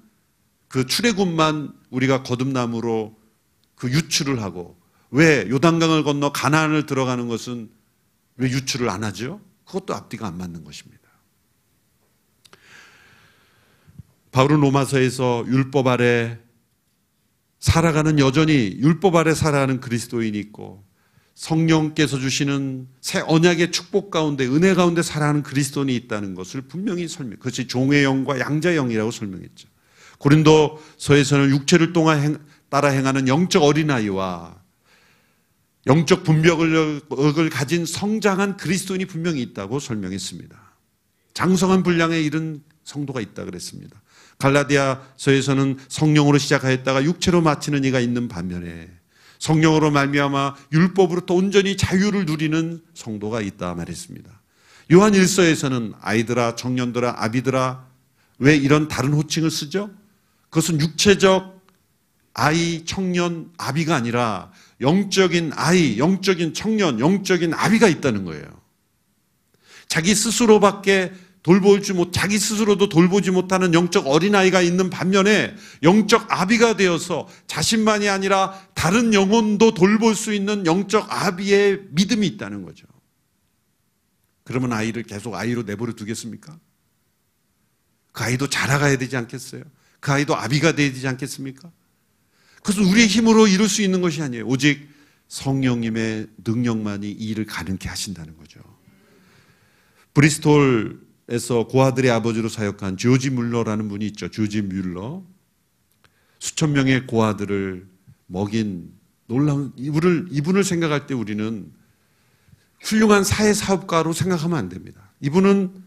그 0.68 0.86
출애굽만 0.86 1.72
우리가 1.90 2.22
거듭남으로 2.22 3.16
그 3.76 3.90
유출을 3.90 4.42
하고 4.42 4.76
왜 5.14 5.48
요단강을 5.48 6.02
건너 6.02 6.32
가나안을 6.32 6.86
들어가는 6.86 7.28
것은 7.28 7.70
왜 8.36 8.50
유출을 8.50 8.90
안 8.90 9.04
하죠? 9.04 9.40
그것도 9.64 9.94
앞뒤가 9.94 10.26
안 10.26 10.36
맞는 10.36 10.64
것입니다. 10.64 11.02
바울은 14.32 14.58
로마서에서 14.58 15.44
율법 15.46 15.86
아래 15.86 16.36
살아가는 17.60 18.18
여전히 18.18 18.76
율법 18.80 19.14
아래 19.14 19.34
살아가는 19.34 19.80
그리스도인이 19.80 20.36
있고 20.36 20.84
성령께서 21.34 22.18
주시는 22.18 22.88
새 23.00 23.20
언약의 23.20 23.70
축복 23.70 24.10
가운데 24.10 24.44
은혜 24.46 24.74
가운데 24.74 25.00
살아가는 25.02 25.44
그리스도인이 25.44 25.94
있다는 25.94 26.34
것을 26.34 26.62
분명히 26.62 27.06
설명. 27.06 27.38
그것이 27.38 27.68
종의 27.68 28.02
영과 28.02 28.40
양자의 28.40 28.74
영이라고 28.74 29.12
설명했죠. 29.12 29.68
고린도서에서는 30.18 31.50
육체를 31.50 31.92
따라 32.68 32.88
행하는 32.88 33.28
영적 33.28 33.62
어린아이와 33.62 34.63
영적 35.86 36.24
분벽을 36.24 37.50
가진 37.50 37.84
성장한 37.84 38.56
그리스도인이 38.56 39.04
분명히 39.04 39.42
있다고 39.42 39.80
설명했습니다. 39.80 40.56
장성한 41.34 41.82
분량에 41.82 42.20
이른 42.20 42.62
성도가 42.84 43.20
있다 43.20 43.44
그랬습니다. 43.44 44.00
갈라디아서에서는 44.38 45.78
성령으로 45.88 46.38
시작하였다가 46.38 47.04
육체로 47.04 47.40
마치는 47.40 47.84
이가 47.84 48.00
있는 48.00 48.28
반면에 48.28 48.90
성령으로 49.38 49.90
말미암아 49.90 50.54
율법으로부터 50.72 51.34
온전히 51.34 51.76
자유를 51.76 52.24
누리는 52.24 52.80
성도가 52.94 53.40
있다 53.42 53.74
말했습니다. 53.74 54.30
요한 54.92 55.12
1서에서는 55.12 55.94
아이들아 56.00 56.56
청년들아 56.56 57.16
아비들아 57.18 57.86
왜 58.38 58.56
이런 58.56 58.88
다른 58.88 59.12
호칭을 59.12 59.50
쓰죠? 59.50 59.90
그것은 60.50 60.80
육체적 60.80 61.54
아이, 62.34 62.84
청년, 62.84 63.52
아비가 63.56 63.94
아니라 63.94 64.50
영적인 64.80 65.52
아이, 65.54 65.98
영적인 65.98 66.54
청년, 66.54 67.00
영적인 67.00 67.54
아비가 67.54 67.88
있다는 67.88 68.24
거예요. 68.24 68.44
자기 69.88 70.14
스스로밖에 70.14 71.12
돌보지 71.44 71.92
못, 71.92 72.10
자기 72.10 72.38
스스로도 72.38 72.88
돌보지 72.88 73.30
못하는 73.30 73.74
영적 73.74 74.06
어린아이가 74.06 74.62
있는 74.62 74.88
반면에 74.88 75.54
영적 75.82 76.26
아비가 76.30 76.76
되어서 76.76 77.28
자신만이 77.46 78.08
아니라 78.08 78.58
다른 78.72 79.12
영혼도 79.12 79.74
돌볼 79.74 80.14
수 80.14 80.32
있는 80.32 80.64
영적 80.64 81.06
아비의 81.10 81.82
믿음이 81.90 82.26
있다는 82.26 82.62
거죠. 82.62 82.86
그러면 84.42 84.72
아이를 84.72 85.02
계속 85.02 85.34
아이로 85.34 85.64
내버려 85.64 85.92
두겠습니까? 85.92 86.58
그 88.12 88.24
아이도 88.24 88.48
자라가야 88.48 88.96
되지 88.96 89.16
않겠어요? 89.18 89.64
그 90.00 90.12
아이도 90.12 90.34
아비가 90.36 90.72
되지 90.72 91.06
않겠습니까? 91.06 91.70
그것은 92.64 92.84
우리의 92.84 93.06
힘으로 93.08 93.46
이룰 93.46 93.68
수 93.68 93.82
있는 93.82 94.00
것이 94.00 94.22
아니에요. 94.22 94.46
오직 94.46 94.88
성령님의 95.28 96.28
능력만이 96.46 97.10
이 97.10 97.28
일을 97.28 97.44
가능케 97.44 97.90
하신다는 97.90 98.38
거죠. 98.38 98.60
브리스톨에서 100.14 101.66
고아들의 101.68 102.10
아버지로 102.10 102.48
사역한 102.48 102.96
조지 102.96 103.28
뮬러라는 103.28 103.88
분이 103.88 104.06
있죠. 104.06 104.30
조지 104.30 104.62
뮬러. 104.62 105.22
수천 106.38 106.72
명의 106.72 107.06
고아들을 107.06 107.86
먹인 108.26 108.92
놀라운 109.26 109.72
이분을, 109.76 110.28
이분을 110.30 110.64
생각할 110.64 111.06
때 111.06 111.12
우리는 111.12 111.70
훌륭한 112.80 113.24
사회 113.24 113.52
사업가로 113.52 114.14
생각하면 114.14 114.58
안 114.58 114.68
됩니다. 114.70 115.12
이분은 115.20 115.84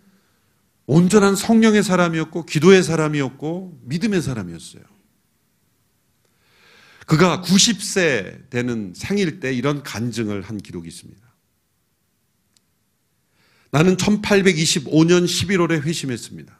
온전한 0.86 1.36
성령의 1.36 1.82
사람이었고, 1.82 2.45
기도의 2.45 2.84
사람이었고, 2.84 3.82
믿음의 3.86 4.21
사람이었어요. 4.21 4.96
그가 7.08 7.41
90세 7.41 8.49
되는 8.49 8.93
생일 8.93 9.39
때 9.39 9.53
이런 9.53 9.82
간증을 9.82 10.41
한 10.41 10.58
기록이 10.58 10.89
있습니다. 10.89 11.26
나는 13.72 13.95
1825년 13.95 15.26
11월에 15.26 15.82
회심했습니다. 15.82 16.60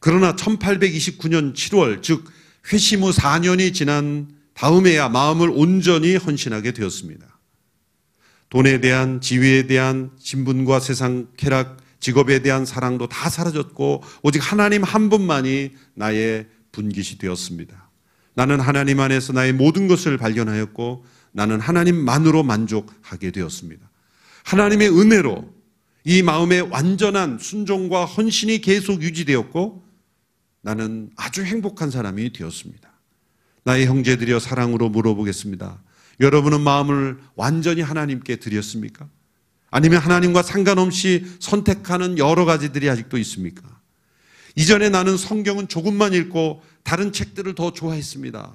그러나 0.00 0.34
1829년 0.36 1.54
7월, 1.54 2.02
즉, 2.02 2.24
회심 2.72 3.02
후 3.02 3.10
4년이 3.10 3.74
지난 3.74 4.34
다음에야 4.54 5.10
마음을 5.10 5.50
온전히 5.50 6.16
헌신하게 6.16 6.72
되었습니다. 6.72 7.38
돈에 8.48 8.80
대한 8.80 9.20
지위에 9.20 9.66
대한 9.66 10.12
신분과 10.18 10.80
세상 10.80 11.28
쾌락, 11.36 11.76
직업에 12.00 12.40
대한 12.40 12.64
사랑도 12.64 13.06
다 13.06 13.28
사라졌고, 13.28 14.02
오직 14.22 14.38
하나님 14.38 14.82
한 14.82 15.10
분만이 15.10 15.72
나의 15.94 16.48
분깃이 16.72 17.18
되었습니다. 17.18 17.89
나는 18.34 18.60
하나님 18.60 19.00
안에서 19.00 19.32
나의 19.32 19.52
모든 19.52 19.88
것을 19.88 20.16
발견하였고 20.16 21.04
나는 21.32 21.60
하나님만으로 21.60 22.42
만족하게 22.42 23.30
되었습니다. 23.30 23.88
하나님의 24.44 24.88
은혜로 24.88 25.52
이 26.04 26.22
마음의 26.22 26.62
완전한 26.62 27.38
순종과 27.38 28.04
헌신이 28.04 28.60
계속 28.60 29.02
유지되었고 29.02 29.84
나는 30.62 31.10
아주 31.16 31.44
행복한 31.44 31.90
사람이 31.90 32.32
되었습니다. 32.32 32.90
나의 33.64 33.86
형제들이여 33.86 34.40
사랑으로 34.40 34.88
물어보겠습니다. 34.88 35.82
여러분은 36.20 36.60
마음을 36.60 37.18
완전히 37.34 37.82
하나님께 37.82 38.36
드렸습니까? 38.36 39.08
아니면 39.70 40.00
하나님과 40.00 40.42
상관없이 40.42 41.26
선택하는 41.38 42.18
여러 42.18 42.44
가지들이 42.44 42.90
아직도 42.90 43.18
있습니까? 43.18 43.62
이전에 44.56 44.88
나는 44.88 45.16
성경은 45.16 45.68
조금만 45.68 46.12
읽고 46.14 46.62
다른 46.82 47.12
책들을 47.12 47.54
더 47.54 47.72
좋아했습니다. 47.72 48.52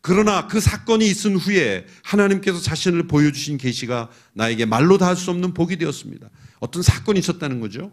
그러나 0.00 0.46
그 0.46 0.60
사건이 0.60 1.06
있은 1.06 1.36
후에 1.36 1.86
하나님께서 2.04 2.60
자신을 2.60 3.08
보여주신 3.08 3.58
계시가 3.58 4.10
나에게 4.32 4.64
말로 4.64 4.96
다 4.96 5.08
할 5.08 5.16
수 5.16 5.30
없는 5.30 5.54
복이 5.54 5.76
되었습니다. 5.76 6.30
어떤 6.60 6.82
사건이 6.82 7.18
있었다는 7.18 7.60
거죠. 7.60 7.92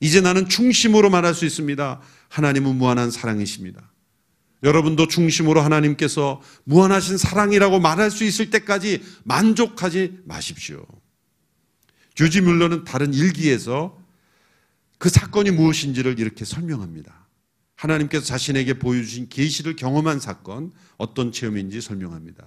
이제 0.00 0.20
나는 0.20 0.48
중심으로 0.48 1.10
말할 1.10 1.34
수 1.34 1.44
있습니다. 1.44 2.00
하나님은 2.28 2.76
무한한 2.76 3.10
사랑이십니다. 3.10 3.90
여러분도 4.62 5.08
중심으로 5.08 5.60
하나님께서 5.60 6.40
무한하신 6.64 7.16
사랑이라고 7.18 7.80
말할 7.80 8.10
수 8.10 8.24
있을 8.24 8.50
때까지 8.50 9.02
만족하지 9.24 10.18
마십시오. 10.24 10.84
주지 12.14 12.40
뮬러는 12.40 12.84
다른 12.84 13.12
일기에서 13.14 13.98
그 15.00 15.08
사건이 15.08 15.50
무엇인지를 15.52 16.20
이렇게 16.20 16.44
설명합니다. 16.44 17.26
하나님께서 17.74 18.22
자신에게 18.22 18.78
보여주신 18.78 19.30
계시를 19.30 19.74
경험한 19.74 20.20
사건 20.20 20.72
어떤 20.98 21.32
체험인지 21.32 21.80
설명합니다. 21.80 22.44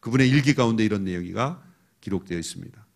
그분의 0.00 0.28
일기 0.28 0.52
가운데 0.52 0.84
이런 0.84 1.04
내용이가 1.04 1.62
기록되어 2.02 2.38
있습니다. 2.38 2.86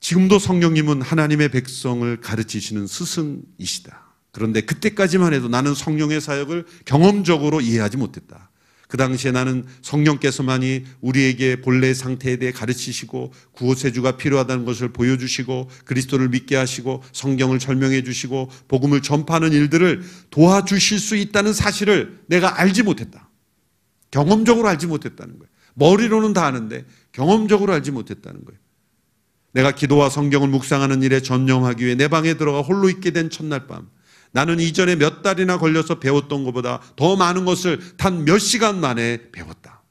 지금도 0.00 0.38
성령님은 0.38 1.00
하나님의 1.00 1.50
백성을 1.50 2.20
가르치시는 2.20 2.86
스승이시다. 2.86 4.02
그런데 4.32 4.60
그때까지만 4.60 5.32
해도 5.32 5.48
나는 5.48 5.74
성령의 5.74 6.20
사역을 6.20 6.66
경험적으로 6.84 7.62
이해하지 7.62 7.96
못했다. 7.96 8.50
그 8.92 8.98
당시에 8.98 9.30
나는 9.32 9.64
성령께서만이 9.80 10.84
우리에게 11.00 11.62
본래 11.62 11.94
상태에 11.94 12.36
대해 12.36 12.52
가르치시고 12.52 13.32
구호세주가 13.52 14.18
필요하다는 14.18 14.66
것을 14.66 14.92
보여주시고 14.92 15.70
그리스도를 15.86 16.28
믿게 16.28 16.56
하시고 16.56 17.02
성경을 17.10 17.58
설명해 17.58 18.04
주시고 18.04 18.50
복음을 18.68 19.00
전파하는 19.00 19.54
일들을 19.54 20.02
도와주실 20.28 20.98
수 20.98 21.16
있다는 21.16 21.54
사실을 21.54 22.20
내가 22.26 22.60
알지 22.60 22.82
못했다. 22.82 23.30
경험적으로 24.10 24.68
알지 24.68 24.88
못했다는 24.88 25.38
거예요. 25.38 25.48
머리로는 25.72 26.34
다 26.34 26.44
아는데 26.44 26.84
경험적으로 27.12 27.72
알지 27.72 27.92
못했다는 27.92 28.44
거예요. 28.44 28.60
내가 29.52 29.72
기도와 29.72 30.10
성경을 30.10 30.48
묵상하는 30.48 31.02
일에 31.02 31.22
전념하기 31.22 31.82
위해 31.82 31.94
내 31.94 32.08
방에 32.08 32.34
들어가 32.34 32.60
홀로 32.60 32.90
있게 32.90 33.12
된 33.12 33.30
첫날 33.30 33.66
밤 33.66 33.88
나는 34.32 34.60
이전에 34.60 34.96
몇 34.96 35.22
달이나 35.22 35.58
걸려서 35.58 36.00
배웠던 36.00 36.44
것보다 36.44 36.80
더 36.96 37.16
많은 37.16 37.44
것을 37.44 37.96
단 37.96 38.24
몇 38.24 38.38
시간 38.38 38.80
만에 38.80 39.30
배웠다. 39.30 39.82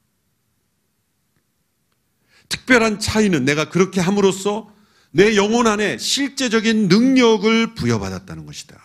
특별한 2.48 2.98
차이는 2.98 3.44
내가 3.44 3.70
그렇게 3.70 4.00
함으로써 4.00 4.72
내 5.10 5.36
영혼 5.36 5.66
안에 5.66 5.98
실제적인 5.98 6.88
능력을 6.88 7.74
부여받았다는 7.74 8.46
것이다. 8.46 8.80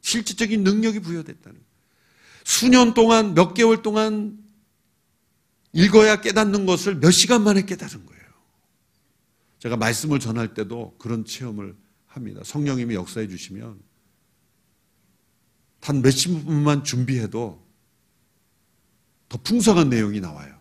실제적인 0.00 0.62
능력이 0.62 1.00
부여됐다는 1.00 1.60
수년 2.44 2.94
동안, 2.94 3.34
몇 3.34 3.54
개월 3.54 3.82
동안 3.82 4.38
읽어야 5.72 6.20
깨닫는 6.20 6.64
것을 6.64 6.94
몇 7.00 7.10
시간 7.10 7.42
만에 7.42 7.64
깨달은 7.66 8.06
거예요. 8.06 8.22
제가 9.58 9.76
말씀을 9.76 10.20
전할 10.20 10.54
때도 10.54 10.96
그런 10.98 11.24
체험을 11.24 11.74
합니다. 12.06 12.42
성령님이 12.44 12.94
역사해 12.94 13.26
주시면 13.28 13.80
단 15.80 16.02
몇십 16.02 16.44
분만 16.44 16.84
준비해도 16.84 17.64
더 19.28 19.38
풍성한 19.38 19.88
내용이 19.88 20.20
나와요. 20.20 20.54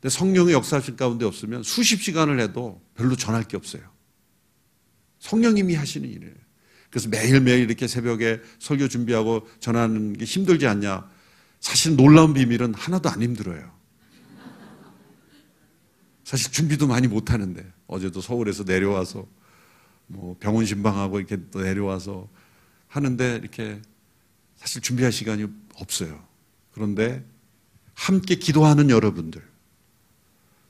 근데 0.00 0.14
성령의 0.14 0.54
역사하실 0.54 0.96
가운데 0.96 1.24
없으면 1.24 1.62
수십 1.62 2.02
시간을 2.02 2.40
해도 2.40 2.82
별로 2.94 3.16
전할 3.16 3.44
게 3.44 3.56
없어요. 3.56 3.82
성령님이 5.18 5.74
하시는 5.74 6.08
일이에요. 6.08 6.34
그래서 6.90 7.08
매일매일 7.08 7.60
이렇게 7.60 7.88
새벽에 7.88 8.40
설교 8.58 8.88
준비하고 8.88 9.48
전하는 9.60 10.12
게 10.12 10.24
힘들지 10.24 10.66
않냐? 10.66 11.10
사실 11.60 11.96
놀라운 11.96 12.32
비밀은 12.34 12.74
하나도 12.74 13.08
안 13.08 13.22
힘들어요. 13.22 13.74
사실 16.24 16.50
준비도 16.52 16.86
많이 16.86 17.06
못 17.06 17.30
하는데 17.30 17.64
어제도 17.86 18.20
서울에서 18.20 18.64
내려와서 18.64 19.26
뭐 20.06 20.36
병원 20.38 20.64
신방하고 20.64 21.18
이렇게 21.18 21.38
또 21.50 21.60
내려와서 21.60 22.28
하는데 22.88 23.36
이렇게 23.36 23.80
사실 24.56 24.82
준비할 24.82 25.12
시간이 25.12 25.46
없어요. 25.76 26.22
그런데 26.72 27.24
함께 27.94 28.34
기도하는 28.34 28.90
여러분들, 28.90 29.42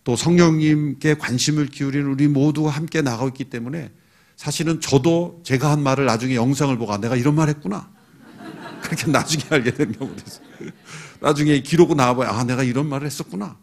또 0.05 0.15
성령님께 0.15 1.15
관심을 1.15 1.67
기울이는 1.67 2.07
우리 2.09 2.29
모두가 2.29 2.71
함께 2.71 3.03
나가고 3.03 3.29
있기 3.29 3.45
때문에 3.45 3.91
사실은 4.37 4.81
저도 4.81 5.41
제가 5.45 5.71
한 5.71 5.83
말을 5.83 6.05
나중에 6.05 6.37
영상을 6.37 6.77
보고 6.79 6.93
아, 6.93 6.99
내가 6.99 7.17
이런 7.17 7.35
말 7.35 7.49
했구나. 7.49 7.91
그렇게 8.83 9.11
나중에 9.11 9.43
알게 9.51 9.73
된 9.73 9.93
경우도 9.93 10.23
있어요. 10.25 10.47
나중에 11.21 11.61
기록을 11.61 11.97
나와봐야 11.97 12.31
아, 12.31 12.45
내가 12.45 12.63
이런 12.63 12.89
말을 12.89 13.07
했었구나. 13.07 13.59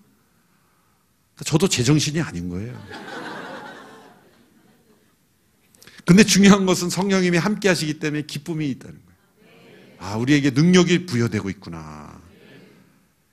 저도 1.46 1.68
제정신이 1.68 2.20
아닌 2.22 2.50
거예요. 2.50 2.78
근데 6.06 6.24
중요한 6.24 6.66
것은 6.66 6.90
성령님이 6.90 7.38
함께 7.38 7.70
하시기 7.70 8.00
때문에 8.00 8.24
기쁨이 8.24 8.70
있다는 8.72 8.96
거예요. 8.96 9.13
아, 10.04 10.18
우리에게 10.18 10.50
능력이 10.50 11.06
부여되고 11.06 11.50
있구나. 11.50 12.22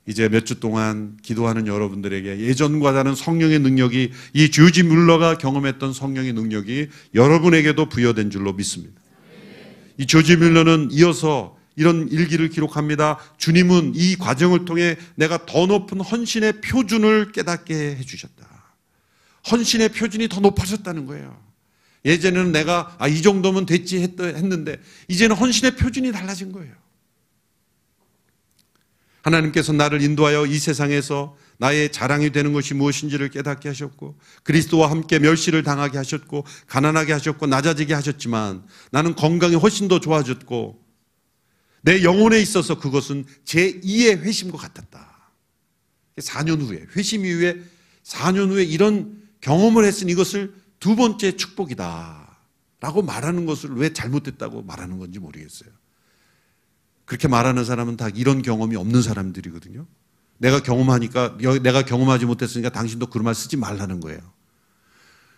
이제 0.07 0.29
몇 0.29 0.45
주 0.45 0.59
동안 0.59 1.17
기도하는 1.21 1.67
여러분들에게 1.67 2.39
예전과 2.39 2.93
다른 2.93 3.13
성령의 3.13 3.59
능력이 3.59 4.11
이 4.33 4.51
주지 4.51 4.81
물러가 4.83 5.37
경험했던 5.37 5.91
성령의 5.93 6.31
능력이 6.33 6.87
여러분에게도 7.13 7.89
부여된 7.89 8.29
줄로 8.31 8.53
믿습니다. 8.53 8.99
이 9.97 10.07
조지 10.07 10.37
밀러는 10.37 10.89
이어서 10.91 11.57
이런 11.75 12.07
일기를 12.09 12.49
기록합니다. 12.49 13.19
주님은 13.37 13.93
이 13.95 14.15
과정을 14.15 14.63
통해 14.65 14.95
내가 15.15 15.45
더 15.45 15.65
높은 15.65 15.99
헌신의 15.99 16.61
표준을 16.61 17.33
깨닫게 17.33 17.97
해주셨다. 17.97 18.47
헌신의 19.51 19.89
표준이 19.89 20.29
더 20.29 20.39
높아졌다는 20.39 21.05
거예요. 21.05 21.50
예전에는 22.05 22.51
내가 22.51 22.95
아, 22.97 23.07
이 23.07 23.21
정도면 23.21 23.65
됐지 23.65 23.99
했는데 23.99 24.79
이제는 25.07 25.35
헌신의 25.35 25.75
표준이 25.75 26.11
달라진 26.11 26.51
거예요. 26.51 26.73
하나님께서 29.21 29.71
나를 29.73 30.01
인도하여 30.01 30.47
이 30.47 30.57
세상에서 30.57 31.37
나의 31.57 31.91
자랑이 31.91 32.31
되는 32.31 32.53
것이 32.53 32.73
무엇인지를 32.73 33.29
깨닫게 33.29 33.69
하셨고 33.69 34.17
그리스도와 34.43 34.89
함께 34.89 35.19
멸시를 35.19 35.61
당하게 35.61 35.97
하셨고 35.99 36.43
가난하게 36.65 37.13
하셨고 37.13 37.45
낮아지게 37.45 37.93
하셨지만 37.93 38.65
나는 38.91 39.15
건강이 39.15 39.53
훨씬 39.55 39.87
더 39.87 39.99
좋아졌고 39.99 40.83
내 41.83 42.03
영혼에 42.03 42.39
있어서 42.39 42.79
그것은 42.79 43.25
제2의 43.45 44.21
회심과 44.21 44.57
같았다. 44.57 45.31
4년 46.17 46.61
후에 46.61 46.85
회심 46.95 47.25
이후에 47.25 47.61
4년 48.03 48.49
후에 48.49 48.63
이런 48.63 49.21
경험을 49.41 49.85
했으니 49.85 50.11
이것을 50.11 50.53
두 50.81 50.97
번째 50.97 51.37
축복이다. 51.37 52.27
라고 52.81 53.03
말하는 53.03 53.45
것을 53.45 53.69
왜 53.75 53.93
잘못됐다고 53.93 54.63
말하는 54.63 54.97
건지 54.97 55.19
모르겠어요. 55.19 55.69
그렇게 57.05 57.27
말하는 57.27 57.63
사람은 57.63 57.95
다 57.97 58.09
이런 58.09 58.41
경험이 58.41 58.75
없는 58.75 59.01
사람들이거든요. 59.03 59.85
내가 60.39 60.63
경험하니까, 60.63 61.37
내가 61.61 61.83
경험하지 61.83 62.25
못했으니까 62.25 62.69
당신도 62.71 63.07
그런 63.07 63.25
말 63.25 63.35
쓰지 63.35 63.57
말라는 63.57 63.99
거예요. 63.99 64.19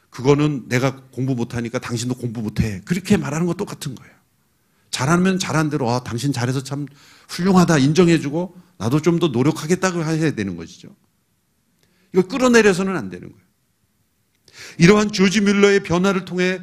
그거는 0.10 0.70
내가 0.70 0.96
공부 1.12 1.36
못하니까 1.36 1.80
당신도 1.80 2.16
공부 2.16 2.42
못해. 2.42 2.82
그렇게 2.86 3.18
말하는 3.18 3.46
거 3.46 3.54
똑같은 3.54 3.96
거예요. 3.96 4.14
잘하면 4.92 5.40
잘한 5.40 5.70
대로, 5.70 5.90
아, 5.90 6.04
당신 6.04 6.32
잘해서 6.32 6.64
참 6.64 6.86
훌륭하다 7.28 7.80
인정해주고 7.80 8.56
나도 8.78 9.02
좀 9.02 9.20
더 9.20 9.28
노력하겠다고 9.28 10.06
해야 10.06 10.32
되는 10.32 10.56
것이죠. 10.56 10.96
이걸 12.14 12.28
끌어내려서는 12.30 12.96
안 12.96 13.10
되는 13.10 13.30
거예요. 13.30 13.43
이러한 14.78 15.12
조지 15.12 15.42
뮬러의 15.42 15.84
변화를 15.84 16.26
통해 16.26 16.62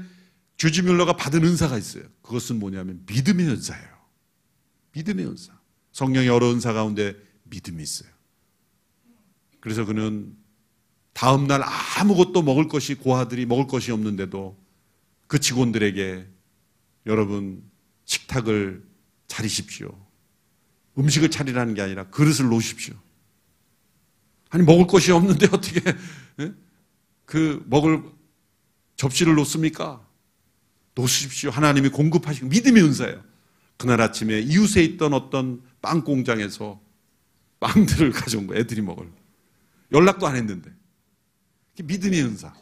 조지 0.56 0.82
뮬러가 0.82 1.14
받은 1.16 1.44
은사가 1.44 1.78
있어요. 1.78 2.04
그것은 2.22 2.58
뭐냐면 2.58 3.02
믿음의 3.06 3.46
은사예요. 3.46 3.88
믿음의 4.92 5.26
은사. 5.26 5.58
성령의 5.92 6.28
여러 6.28 6.50
은사 6.50 6.72
가운데 6.72 7.16
믿음이 7.44 7.82
있어요. 7.82 8.10
그래서 9.60 9.84
그는 9.84 10.36
다음 11.12 11.46
날 11.46 11.62
아무것도 11.98 12.42
먹을 12.42 12.68
것이 12.68 12.94
고아들이 12.94 13.46
먹을 13.46 13.66
것이 13.66 13.92
없는데도 13.92 14.58
그 15.26 15.38
직원들에게 15.38 16.26
여러분 17.06 17.62
식탁을 18.04 18.84
차리십시오. 19.26 19.88
음식을 20.98 21.30
차리라는 21.30 21.74
게 21.74 21.82
아니라 21.82 22.08
그릇을 22.08 22.48
놓으십시오. 22.48 22.94
아니 24.50 24.64
먹을 24.64 24.86
것이 24.86 25.12
없는데 25.12 25.46
어떻게 25.52 25.80
예? 26.40 26.52
그 27.30 27.64
먹을 27.68 28.02
접시를 28.96 29.36
놓습니까? 29.36 30.04
놓으십시오. 30.96 31.50
하나님이 31.50 31.90
공급하시고 31.90 32.48
믿음의 32.48 32.82
은사예요. 32.82 33.22
그날 33.76 34.00
아침에 34.00 34.40
이웃에 34.40 34.82
있던 34.82 35.14
어떤 35.14 35.62
빵 35.80 36.02
공장에서 36.02 36.80
빵들을 37.60 38.10
가져온 38.10 38.48
거예요. 38.48 38.60
애들이 38.60 38.82
먹을. 38.82 39.08
연락도 39.92 40.26
안 40.26 40.34
했는데. 40.34 40.72
믿음의 41.84 42.20
은사. 42.20 42.52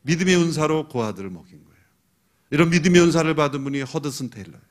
믿음의 0.00 0.36
은사로 0.36 0.88
그 0.88 1.00
아들을 1.00 1.28
먹인 1.28 1.62
거예요. 1.62 1.82
이런 2.50 2.70
믿음의 2.70 2.98
은사를 2.98 3.32
받은 3.34 3.62
분이 3.62 3.82
허드슨 3.82 4.30
테일러예요. 4.30 4.62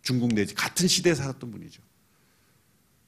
중국 0.00 0.32
내지 0.32 0.54
같은 0.54 0.88
시대에 0.88 1.14
살았던 1.14 1.50
분이죠. 1.50 1.82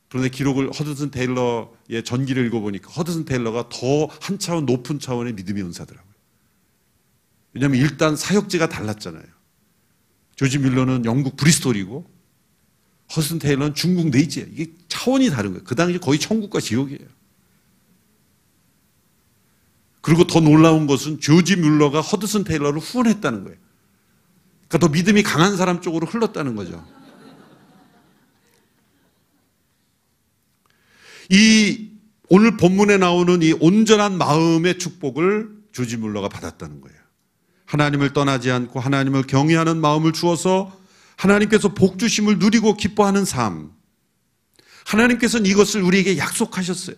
그런데 0.08 0.30
기록을 0.30 0.72
허드슨 0.72 1.10
테일러의 1.10 2.02
전기를 2.04 2.46
읽어보니까 2.46 2.90
허드슨 2.92 3.24
테일러가 3.24 3.68
더 3.68 4.08
한 4.20 4.38
차원 4.38 4.64
높은 4.66 4.98
차원의 4.98 5.34
믿음의 5.34 5.62
은사더라고요. 5.62 6.12
왜냐하면 7.52 7.80
일단 7.80 8.16
사역지가 8.16 8.68
달랐잖아요. 8.68 9.24
조지 10.36 10.58
밀러는 10.58 11.04
영국 11.04 11.36
브리스톨이고 11.36 12.08
허슨 13.16 13.38
테일러는 13.38 13.74
중국 13.74 14.10
네이지예요. 14.10 14.48
이게 14.52 14.72
차원이 14.88 15.30
다른 15.30 15.50
거예요. 15.50 15.64
그 15.64 15.74
당시 15.74 15.98
거의 15.98 16.18
천국과 16.18 16.60
지옥이에요. 16.60 17.18
그리고 20.00 20.26
더 20.26 20.40
놀라운 20.40 20.86
것은 20.86 21.20
조지 21.20 21.56
뮬러가 21.56 22.00
허드슨 22.00 22.44
테일러를 22.44 22.80
후원했다는 22.80 23.44
거예요. 23.44 23.58
그러니까 24.68 24.78
더 24.78 24.88
믿음이 24.88 25.22
강한 25.22 25.56
사람 25.56 25.80
쪽으로 25.80 26.06
흘렀다는 26.06 26.54
거죠. 26.54 26.86
이 31.28 31.90
오늘 32.28 32.56
본문에 32.56 32.98
나오는 32.98 33.42
이 33.42 33.52
온전한 33.60 34.18
마음의 34.18 34.78
축복을 34.78 35.48
조지 35.72 35.96
뮬러가 35.96 36.28
받았다는 36.28 36.80
거예요. 36.80 36.98
하나님을 37.66 38.12
떠나지 38.12 38.50
않고 38.50 38.80
하나님을 38.80 39.22
경외하는 39.24 39.80
마음을 39.80 40.12
주어서 40.12 40.76
하나님께서 41.16 41.74
복 41.74 41.98
주심을 41.98 42.38
누리고 42.38 42.76
기뻐하는 42.76 43.24
삶. 43.24 43.70
하나님께서는 44.86 45.46
이것을 45.46 45.82
우리에게 45.82 46.16
약속하셨어요. 46.16 46.96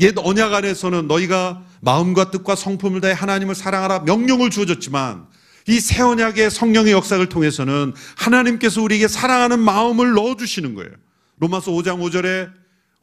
옛 0.00 0.14
언약 0.18 0.52
안에서는 0.52 1.06
너희가 1.06 1.64
마음과 1.80 2.30
뜻과 2.30 2.56
성품을 2.56 3.00
다해 3.00 3.14
하나님을 3.14 3.54
사랑하라 3.54 4.00
명령을 4.00 4.50
주어졌지만 4.50 5.26
이 5.68 5.80
새 5.80 6.02
언약의 6.02 6.50
성령의 6.50 6.92
역사를 6.92 7.24
통해서는 7.28 7.92
하나님께서 8.16 8.82
우리에게 8.82 9.08
사랑하는 9.08 9.58
마음을 9.60 10.12
넣어 10.14 10.36
주시는 10.36 10.74
거예요. 10.74 10.90
로마서 11.38 11.72
5장 11.72 11.98
5절에 12.00 12.50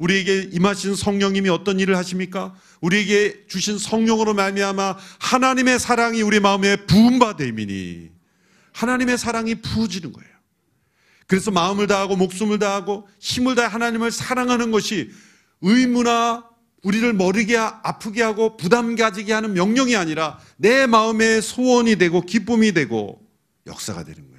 우리에게 0.04 0.50
임하신 0.52 0.96
성령님이 0.96 1.48
어떤 1.48 1.80
일을 1.80 1.96
하십니까? 1.96 2.54
우리에게 2.82 3.46
주신 3.48 3.78
성령으로 3.78 4.34
말미암아 4.34 4.98
하나님의 5.20 5.80
사랑이 5.80 6.22
우리 6.22 6.42
마음에 6.42 6.76
부음바 6.76 7.38
되미니 7.38 8.10
하나님의 8.74 9.18
사랑이 9.18 9.56
부어지는 9.56 10.12
거예요. 10.12 10.30
그래서 11.26 11.52
마음을 11.52 11.88
다하고 11.88 12.18
목숨을 12.18 12.60
다하고 12.60 13.08
힘을 13.20 13.56
다해 13.56 13.70
하나님을 13.70 14.12
사랑하는 14.12 14.72
것이 14.72 15.10
의무나 15.62 16.44
우리를 16.84 17.14
머리게 17.14 17.56
아프게 17.58 18.22
하고 18.22 18.58
부담 18.58 18.98
가지게 18.98 19.32
하는 19.32 19.54
명령이 19.54 19.96
아니라 19.96 20.38
내 20.58 20.86
마음의 20.86 21.42
소원이 21.42 21.96
되고 21.96 22.20
기쁨이 22.20 22.74
되고 22.74 23.22
역사가 23.68 24.04
되는 24.04 24.28
거예요. 24.28 24.33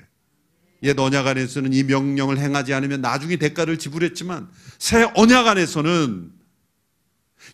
옛 0.84 0.98
언약 0.98 1.26
안에서는 1.26 1.72
이 1.72 1.82
명령을 1.82 2.38
행하지 2.38 2.74
않으면 2.74 3.00
나중에 3.00 3.36
대가를 3.36 3.78
지불했지만 3.78 4.50
새 4.78 5.10
언약 5.14 5.46
안에서는 5.46 6.30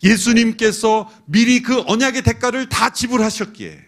예수님께서 0.03 1.11
미리 1.27 1.63
그 1.63 1.81
언약의 1.87 2.23
대가를 2.23 2.69
다 2.69 2.91
지불하셨기에 2.91 3.87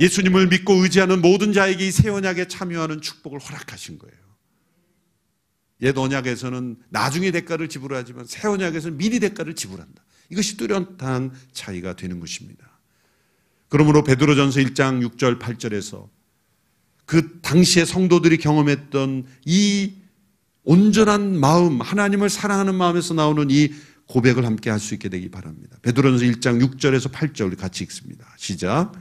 예수님을 0.00 0.48
믿고 0.48 0.74
의지하는 0.74 1.20
모든 1.20 1.52
자에게 1.52 1.86
이 1.86 1.90
새 1.92 2.08
언약에 2.08 2.48
참여하는 2.48 3.00
축복을 3.02 3.38
허락하신 3.38 3.98
거예요. 3.98 4.16
옛 5.82 5.96
언약에서는 5.96 6.76
나중에 6.88 7.30
대가를 7.30 7.68
지불하지만 7.68 8.26
새 8.26 8.48
언약에서는 8.48 8.96
미리 8.98 9.20
대가를 9.20 9.54
지불한다. 9.54 10.02
이것이 10.30 10.56
뚜렷한 10.56 11.32
차이가 11.52 11.94
되는 11.94 12.18
것입니다. 12.20 12.78
그러므로 13.68 14.02
베드로전서 14.02 14.60
1장 14.60 15.06
6절 15.08 15.38
8절에서 15.38 16.08
그 17.10 17.40
당시에 17.40 17.84
성도들이 17.84 18.36
경험했던 18.36 19.24
이 19.44 19.94
온전한 20.62 21.40
마음, 21.40 21.80
하나님을 21.80 22.30
사랑하는 22.30 22.76
마음에서 22.76 23.14
나오는 23.14 23.48
이 23.50 23.72
고백을 24.06 24.46
함께 24.46 24.70
할 24.70 24.78
수 24.78 24.94
있게 24.94 25.08
되기 25.08 25.28
바랍니다. 25.28 25.76
베드로전서 25.82 26.24
1장 26.26 26.64
6절에서 26.64 27.10
8절 27.10 27.48
우리 27.48 27.56
같이 27.56 27.82
읽습니다. 27.82 28.24
시작. 28.36 28.92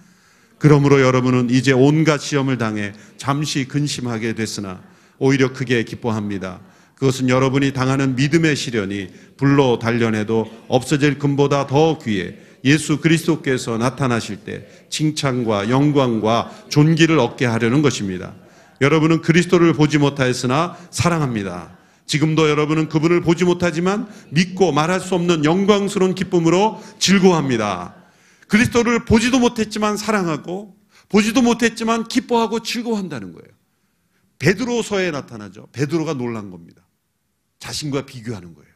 그러므로 0.58 1.02
여러분은 1.02 1.52
이제 1.52 1.72
온갖 1.72 2.20
시험을 2.20 2.58
당해 2.58 2.94
잠시 3.18 3.68
근심하게 3.68 4.34
됐으나 4.34 4.82
오히려 5.20 5.54
크게 5.54 5.84
기뻐합니다. 5.84 6.62
그것은 6.96 7.30
여러분이 7.30 7.74
당하는 7.74 8.16
믿음의 8.16 8.56
시련이 8.56 9.10
불로 9.38 9.78
단련해도 9.78 10.66
없어질 10.68 11.20
금보다 11.20 11.68
더 11.68 12.00
귀해 12.00 12.34
예수 12.64 13.00
그리스도께서 13.00 13.78
나타나실 13.78 14.38
때 14.38 14.68
칭찬과 14.90 15.70
영광과 15.70 16.52
존귀를 16.70 17.20
얻게 17.20 17.46
하려는 17.46 17.82
것입니다. 17.82 18.34
여러분은 18.82 19.22
그리스도를 19.22 19.74
보지 19.74 19.98
못하였으나 19.98 20.78
사랑합니다. 20.92 21.78
지금도 22.06 22.50
여러분은 22.50 22.90
그분을 22.90 23.22
보지 23.22 23.46
못하지만 23.46 24.10
믿고 24.32 24.72
말할 24.72 25.00
수 25.00 25.16
없는 25.16 25.46
영광스러운 25.46 26.16
기쁨으로 26.16 26.82
즐거워합니다. 26.98 27.96
그리스도를 28.48 29.06
보지도 29.06 29.40
못했지만 29.40 29.96
사랑하고 29.96 30.76
보지도 31.10 31.42
못했지만 31.42 32.08
기뻐하고 32.08 32.62
즐거워한다는 32.62 33.34
거예요. 33.34 33.50
베드로서에 34.40 35.12
나타나죠. 35.12 35.68
베드로가 35.72 36.14
놀란 36.14 36.50
겁니다. 36.50 36.82
자신과 37.60 38.06
비교하는 38.06 38.54
거예요. 38.54 38.70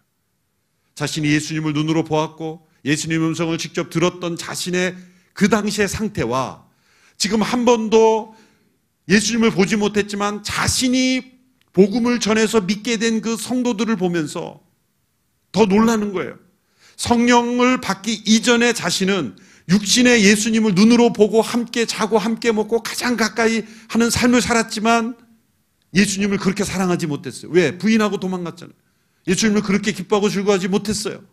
자신이 0.94 1.28
예수님을 1.28 1.74
눈으로 1.74 2.04
보았고 2.04 2.68
예수님 2.86 3.24
음성을 3.24 3.58
직접 3.58 3.90
들었던 3.90 4.38
자신의 4.38 4.96
그 5.34 5.50
당시의 5.50 5.88
상태와 5.88 6.66
지금 7.18 7.42
한 7.42 7.66
번도 7.66 8.36
예수님을 9.10 9.52
보지 9.52 9.76
못했지만 9.76 10.44
자신이 10.44 11.34
복음을 11.74 12.20
전해서 12.20 12.62
믿게 12.62 12.98
된 12.98 13.22
그 13.22 13.36
성도들을 13.36 13.96
보면서 13.96 14.62
더 15.52 15.66
놀라는 15.66 16.14
거예요. 16.14 16.38
성령을 16.98 17.82
받기 17.82 18.24
이전에 18.26 18.74
자신은 18.74 19.36
육신의 19.70 20.24
예수님을 20.24 20.76
눈으로 20.76 21.14
보고 21.14 21.42
함께 21.42 21.86
자고 21.86 22.18
함께 22.18 22.52
먹고 22.52 22.84
가장 22.84 23.16
가까이 23.16 23.64
하는 23.88 24.10
삶을 24.10 24.42
살았지만 24.42 25.16
예수님을 25.96 26.38
그렇게 26.38 26.64
사랑하지 26.64 27.08
못했어요. 27.08 27.52
왜? 27.52 27.78
부인하고 27.78 28.20
도망갔잖아요. 28.20 28.76
예수님을 29.28 29.62
그렇게 29.62 29.92
기뻐하고 29.92 30.30
즐거워하지 30.30 30.68
못했어요. 30.68 31.24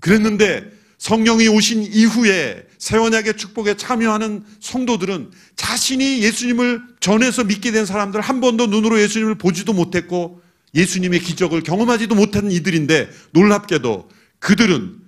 그랬는데 0.00 0.70
성령이 0.98 1.48
오신 1.48 1.82
이후에 1.82 2.66
세원약의 2.78 3.36
축복에 3.36 3.76
참여하는 3.76 4.44
성도들은 4.60 5.30
자신이 5.56 6.22
예수님을 6.22 6.82
전해서 7.00 7.44
믿게 7.44 7.72
된 7.72 7.86
사람들 7.86 8.20
한 8.20 8.40
번도 8.40 8.66
눈으로 8.66 9.00
예수님을 9.00 9.36
보지도 9.36 9.72
못했고 9.72 10.42
예수님의 10.74 11.20
기적을 11.20 11.62
경험하지도 11.62 12.14
못한 12.14 12.50
이들인데 12.50 13.10
놀랍게도 13.32 14.10
그들은 14.38 15.00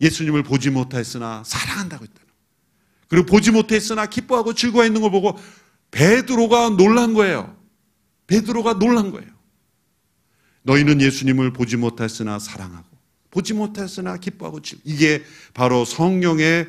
예수님을 0.00 0.42
보지 0.42 0.70
못했으나 0.70 1.42
사랑한다고 1.44 2.04
했다는 2.04 2.24
그리고 3.08 3.26
보지 3.26 3.50
못했으나 3.50 4.06
기뻐하고 4.06 4.54
즐거워했는 4.54 5.00
걸 5.00 5.10
보고 5.10 5.38
베드로가 5.90 6.70
놀란 6.70 7.14
거예요. 7.14 7.56
베드로가 8.26 8.78
놀란 8.78 9.10
거예요. 9.10 9.28
너희는 10.62 11.00
예수님을 11.00 11.52
보지 11.52 11.76
못했으나 11.76 12.38
사랑하고 12.38 12.93
보지 13.34 13.52
못했으나 13.52 14.16
기뻐하고 14.16 14.60
즐 14.60 14.78
이게 14.84 15.22
바로 15.52 15.84
성령의 15.84 16.68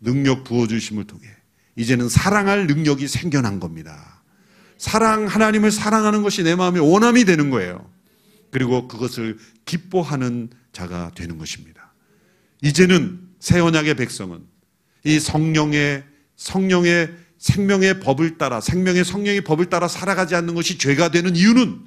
능력 0.00 0.44
부어주심을 0.44 1.04
통해 1.04 1.24
이제는 1.74 2.08
사랑할 2.08 2.66
능력이 2.66 3.08
생겨난 3.08 3.58
겁니다. 3.60 4.22
사랑, 4.78 5.26
하나님을 5.26 5.70
사랑하는 5.70 6.22
것이 6.22 6.42
내 6.42 6.54
마음의 6.54 6.80
원함이 6.80 7.24
되는 7.24 7.50
거예요. 7.50 7.90
그리고 8.50 8.86
그것을 8.88 9.38
기뻐하는 9.64 10.48
자가 10.72 11.10
되는 11.14 11.38
것입니다. 11.38 11.92
이제는 12.62 13.20
새 13.40 13.58
언약의 13.58 13.96
백성은 13.96 14.40
이 15.04 15.18
성령의 15.18 16.04
성령의 16.36 17.14
생명의 17.38 18.00
법을 18.00 18.38
따라 18.38 18.60
생명의 18.60 19.04
성령의 19.04 19.42
법을 19.42 19.66
따라 19.66 19.88
살아가지 19.88 20.34
않는 20.36 20.54
것이 20.54 20.78
죄가 20.78 21.10
되는 21.10 21.34
이유는 21.36 21.80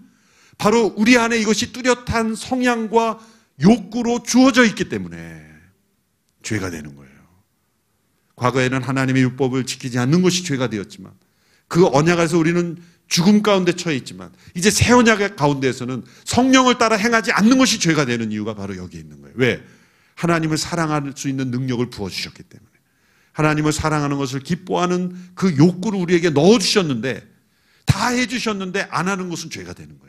바로 0.57 0.93
우리 0.97 1.17
안에 1.17 1.39
이것이 1.39 1.71
뚜렷한 1.71 2.35
성향과 2.35 3.19
욕구로 3.61 4.23
주어져 4.23 4.65
있기 4.65 4.89
때문에 4.89 5.45
죄가 6.43 6.69
되는 6.69 6.95
거예요. 6.95 7.09
과거에는 8.35 8.81
하나님의 8.81 9.23
율법을 9.23 9.65
지키지 9.65 9.99
않는 9.99 10.21
것이 10.21 10.43
죄가 10.43 10.69
되었지만 10.69 11.11
그 11.67 11.87
언약에서 11.87 12.37
우리는 12.37 12.77
죽음 13.07 13.41
가운데 13.41 13.73
처해 13.73 13.95
있지만 13.97 14.31
이제 14.55 14.71
새 14.71 14.93
언약 14.93 15.35
가운데에서는 15.35 16.03
성령을 16.25 16.77
따라 16.77 16.95
행하지 16.95 17.31
않는 17.31 17.57
것이 17.57 17.79
죄가 17.79 18.05
되는 18.05 18.31
이유가 18.31 18.53
바로 18.53 18.77
여기에 18.77 19.01
있는 19.01 19.21
거예요. 19.21 19.35
왜? 19.37 19.63
하나님을 20.15 20.57
사랑할 20.57 21.11
수 21.15 21.27
있는 21.27 21.49
능력을 21.51 21.89
부어 21.89 22.09
주셨기 22.09 22.43
때문에. 22.43 22.69
하나님을 23.33 23.71
사랑하는 23.71 24.17
것을 24.17 24.41
기뻐하는 24.41 25.15
그 25.33 25.55
욕구를 25.57 25.99
우리에게 25.99 26.29
넣어 26.29 26.59
주셨는데 26.59 27.27
다 27.85 28.09
해 28.09 28.27
주셨는데 28.27 28.87
안 28.91 29.07
하는 29.07 29.29
것은 29.29 29.49
죄가 29.49 29.73
되는 29.73 29.97
거예요. 29.99 30.08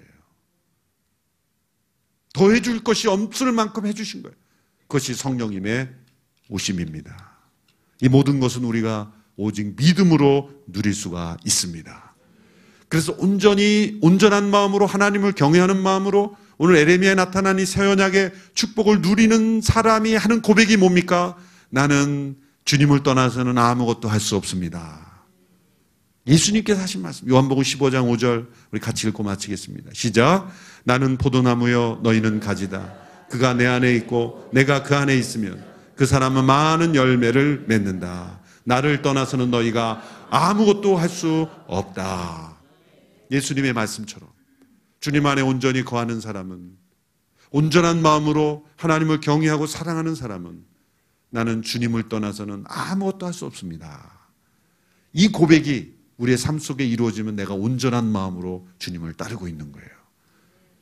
더해줄 2.32 2.82
것이 2.84 3.08
없을 3.08 3.52
만큼 3.52 3.86
해 3.86 3.92
주신 3.92 4.22
거예요. 4.22 4.34
그것이 4.82 5.14
성령님의 5.14 5.88
오심입니다. 6.48 7.30
이 8.02 8.08
모든 8.08 8.40
것은 8.40 8.64
우리가 8.64 9.12
오직 9.36 9.74
믿음으로 9.76 10.50
누릴 10.66 10.94
수가 10.94 11.36
있습니다. 11.44 12.14
그래서 12.88 13.14
온전히 13.18 13.98
온전한 14.00 14.50
마음으로 14.50 14.86
하나님을 14.86 15.32
경외하는 15.32 15.80
마음으로 15.80 16.36
오늘 16.58 16.76
에레미야에 16.76 17.14
나타난 17.14 17.58
이 17.58 17.64
새 17.64 17.84
언약의 17.86 18.32
축복을 18.54 19.00
누리는 19.00 19.60
사람이 19.62 20.14
하는 20.14 20.42
고백이 20.42 20.76
뭡니까? 20.76 21.36
나는 21.70 22.36
주님을 22.64 23.02
떠나서는 23.02 23.56
아무것도 23.58 24.08
할 24.08 24.20
수 24.20 24.36
없습니다. 24.36 25.08
예수님께서 26.26 26.82
하신 26.82 27.00
말씀 27.02 27.28
요한복음 27.28 27.62
15장 27.62 28.04
5절 28.14 28.48
우리 28.72 28.80
같이 28.80 29.08
읽고 29.08 29.22
마치겠습니다. 29.22 29.90
시작. 29.94 30.50
나는 30.84 31.16
포도나무여 31.18 32.00
너희는 32.02 32.40
가지다. 32.40 32.94
그가 33.28 33.54
내 33.54 33.66
안에 33.66 33.94
있고 33.96 34.48
내가 34.52 34.82
그 34.82 34.96
안에 34.96 35.16
있으면 35.16 35.62
그 35.94 36.06
사람은 36.06 36.44
많은 36.44 36.94
열매를 36.94 37.64
맺는다. 37.68 38.40
나를 38.64 39.02
떠나서는 39.02 39.50
너희가 39.50 40.02
아무것도 40.30 40.96
할 40.96 41.08
수 41.08 41.48
없다. 41.66 42.56
예수님의 43.30 43.72
말씀처럼 43.72 44.28
주님 45.00 45.26
안에 45.26 45.42
온전히 45.42 45.84
거하는 45.84 46.20
사람은 46.20 46.76
온전한 47.52 48.02
마음으로 48.02 48.66
하나님을 48.76 49.20
경외하고 49.20 49.66
사랑하는 49.66 50.14
사람은 50.14 50.64
나는 51.30 51.62
주님을 51.62 52.08
떠나서는 52.08 52.64
아무것도 52.66 53.26
할 53.26 53.32
수 53.32 53.44
없습니다. 53.46 54.18
이 55.12 55.28
고백이 55.28 55.94
우리의 56.16 56.38
삶 56.38 56.58
속에 56.58 56.84
이루어지면 56.86 57.34
내가 57.36 57.54
온전한 57.54 58.06
마음으로 58.06 58.68
주님을 58.78 59.14
따르고 59.14 59.48
있는 59.48 59.72
거예요. 59.72 59.88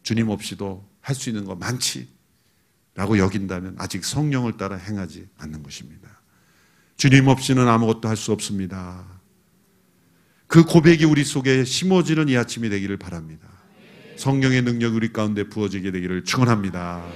주님 0.09 0.30
없이도 0.30 0.88
할 1.02 1.14
수 1.14 1.28
있는 1.28 1.44
거 1.44 1.54
많지. 1.54 2.09
라고 2.94 3.18
여긴다면 3.18 3.74
아직 3.76 4.06
성령을 4.06 4.56
따라 4.56 4.76
행하지 4.76 5.28
않는 5.36 5.62
것입니다. 5.62 6.22
주님 6.96 7.28
없이는 7.28 7.68
아무것도 7.68 8.09
할 8.09 8.16
수 8.16 8.32
없습니다. 8.32 9.04
그 10.46 10.64
고백이 10.64 11.04
우리 11.04 11.24
속에 11.24 11.62
심어지는 11.62 12.30
이 12.30 12.38
아침이 12.38 12.70
되기를 12.70 12.96
바랍니다. 12.96 13.50
성령의 14.16 14.62
능력이 14.62 14.96
우리 14.96 15.12
가운데 15.12 15.46
부어지게 15.46 15.90
되기를 15.90 16.24
축원합니다. 16.24 17.06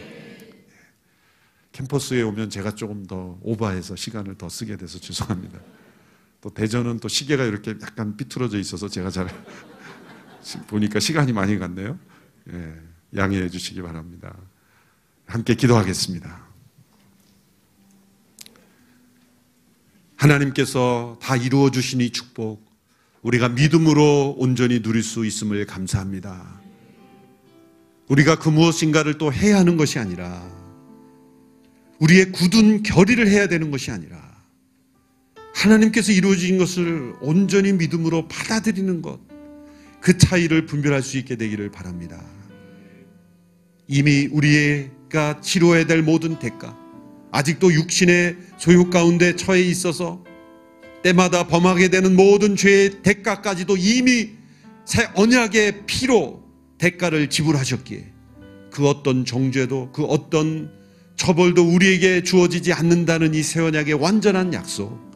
캠퍼스에 1.73 2.21
오면 2.21 2.51
제가 2.51 2.75
조금 2.75 3.07
더 3.07 3.39
오버해서 3.41 3.97
시간을 3.97 4.37
더 4.37 4.51
쓰게 4.51 4.77
돼서 4.77 5.01
죄송합니다. 5.01 5.59
또 6.43 6.51
대전은 6.51 7.01
또 7.01 7.09
시계가 7.09 7.45
이렇게 7.45 7.75
약간 7.81 8.19
삐뚤어져 8.19 8.59
있어서 8.59 8.87
제가 8.87 9.09
잘 9.09 9.29
보니까 10.69 11.01
시간이 11.01 11.33
많이 11.33 11.59
갔네요. 11.59 11.99
예, 12.51 12.75
양해해 13.17 13.49
주시기 13.49 13.83
바랍니다. 13.83 14.35
함께 15.27 15.55
기도하겠습니다. 15.55 16.53
하나님께서 20.17 21.19
다 21.21 21.37
이루어 21.37 21.71
주신 21.71 22.01
이 22.01 22.11
축복, 22.11 22.65
우리가 23.23 23.49
믿음으로 23.49 24.37
온전히 24.39 24.83
누릴 24.83 25.03
수 25.03 25.25
있음을 25.27 25.67
감사합니다. 25.67 26.61
우리가 28.09 28.39
그 28.39 28.49
무엇인가를 28.49 29.19
또 29.19 29.33
해야 29.33 29.59
하는 29.59 29.77
것이 29.77 29.99
아니라, 29.99 30.49
우리의 31.99 32.33
굳은 32.33 32.83
결의를 32.83 33.29
해야 33.29 33.47
되는 33.49 33.71
것이 33.71 33.91
아니라, 33.91 34.21
하나님께서 35.55 36.13
이루어진 36.13 36.59
것을 36.59 37.15
온전히 37.21 37.73
믿음으로 37.73 38.29
받아들이는 38.29 39.03
것, 39.03 39.21
그 40.01 40.19
차이를 40.19 40.67
분별할 40.67 41.03
수 41.03 41.17
있게 41.17 41.37
되기를 41.37 41.71
바랍니다. 41.71 42.21
이미 43.93 44.27
우리가 44.33 45.43
치료해야 45.43 45.85
될 45.85 46.01
모든 46.03 46.39
대가, 46.39 46.75
아직도 47.31 47.75
육신의 47.75 48.39
소유 48.57 48.89
가운데 48.89 49.37
처해 49.37 49.61
있어서 49.61 50.25
때마다 51.03 51.47
범하게 51.47 51.89
되는 51.89 52.17
모든 52.17 52.57
죄의 52.57 53.03
대가까지도 53.03 53.77
이미 53.77 54.31
새 54.87 55.07
언약의 55.15 55.83
피로 55.87 56.43
대가를 56.79 57.29
지불하셨기에 57.29 58.13
그 58.71 58.89
어떤 58.89 59.27
정죄도 59.27 59.93
그 59.93 60.05
어떤 60.05 60.71
처벌도 61.17 61.63
우리에게 61.63 62.23
주어지지 62.23 62.73
않는다는 62.73 63.35
이 63.35 63.43
새 63.43 63.61
언약의 63.61 63.93
완전한 63.95 64.55
약속. 64.55 65.12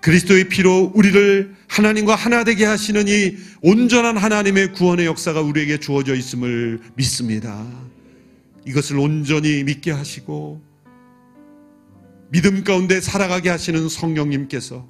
그리스도의 0.00 0.48
피로 0.48 0.92
우리를 0.94 1.54
하나님과 1.68 2.14
하나 2.14 2.44
되게 2.44 2.64
하시는 2.64 3.08
이 3.08 3.36
온전한 3.60 4.16
하나님의 4.16 4.72
구원의 4.72 5.06
역사가 5.06 5.40
우리에게 5.40 5.78
주어져 5.78 6.14
있음을 6.14 6.80
믿습니다. 6.94 7.66
이것을 8.66 8.98
온전히 8.98 9.64
믿게 9.64 9.90
하시고 9.90 10.62
믿음 12.30 12.64
가운데 12.64 13.00
살아가게 13.00 13.48
하시는 13.48 13.88
성령님께서 13.88 14.88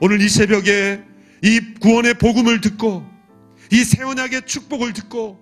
오늘 0.00 0.20
이 0.20 0.28
새벽에 0.28 1.00
이 1.42 1.60
구원의 1.80 2.14
복음을 2.14 2.60
듣고 2.60 3.04
이 3.72 3.84
새언약의 3.84 4.42
축복을 4.46 4.92
듣고 4.92 5.38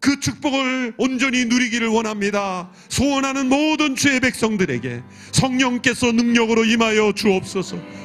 그 0.00 0.18
축복을 0.18 0.94
온전히 0.98 1.44
누리기를 1.44 1.86
원합니다. 1.86 2.70
소원하는 2.88 3.48
모든 3.48 3.94
주의 3.94 4.18
백성들에게 4.18 5.00
성령께서 5.30 6.10
능력으로 6.10 6.64
임하여 6.64 7.12
주옵소서. 7.12 8.01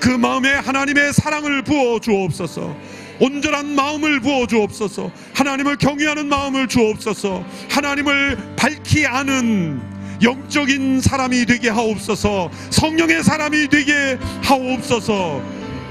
그 0.00 0.08
마음에 0.08 0.52
하나님의 0.52 1.12
사랑을 1.12 1.62
부어 1.62 2.00
주옵소서. 2.00 2.76
온전한 3.20 3.74
마음을 3.74 4.20
부어 4.20 4.46
주옵소서. 4.46 5.10
하나님을 5.34 5.76
경외하는 5.76 6.26
마음을 6.26 6.68
주옵소서. 6.68 7.44
하나님을 7.70 8.56
밝히 8.56 9.06
아는 9.06 9.80
영적인 10.22 11.00
사람이 11.00 11.46
되게 11.46 11.68
하옵소서. 11.68 12.50
성령의 12.70 13.22
사람이 13.22 13.68
되게 13.68 14.18
하옵소서. 14.42 15.42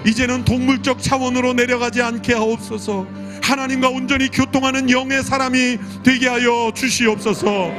이제는 0.05 0.43
동물적 0.43 1.01
차원으로 1.01 1.53
내려가지 1.53 2.01
않게 2.01 2.33
하옵소서. 2.33 3.07
하나님과 3.41 3.89
온전히 3.89 4.29
교통하는 4.29 4.89
영의 4.89 5.23
사람이 5.23 5.77
되게 6.03 6.27
하여 6.27 6.71
주시옵소서. 6.73 7.71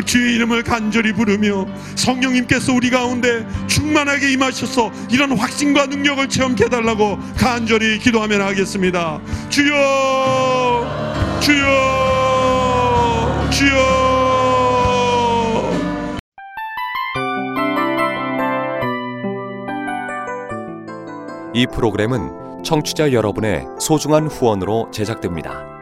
주의 0.00 0.34
이름을 0.36 0.62
간절히 0.62 1.12
부르며 1.12 1.66
성령님께서 1.96 2.72
우리 2.72 2.88
가운데 2.90 3.46
충만하게 3.66 4.32
임하셔서 4.32 4.90
이런 5.10 5.36
확신과 5.36 5.86
능력을 5.86 6.28
체험케 6.28 6.64
해달라고 6.64 7.18
간절히 7.36 7.98
기도하며 7.98 8.38
나가겠습니다. 8.38 9.20
주여, 9.50 11.40
주여, 11.40 12.70
주여. 13.50 14.12
이 21.54 21.66
프로그램은 21.66 22.62
청취자 22.64 23.12
여러분의 23.12 23.66
소중한 23.78 24.26
후원으로 24.26 24.90
제작됩니다. 24.90 25.81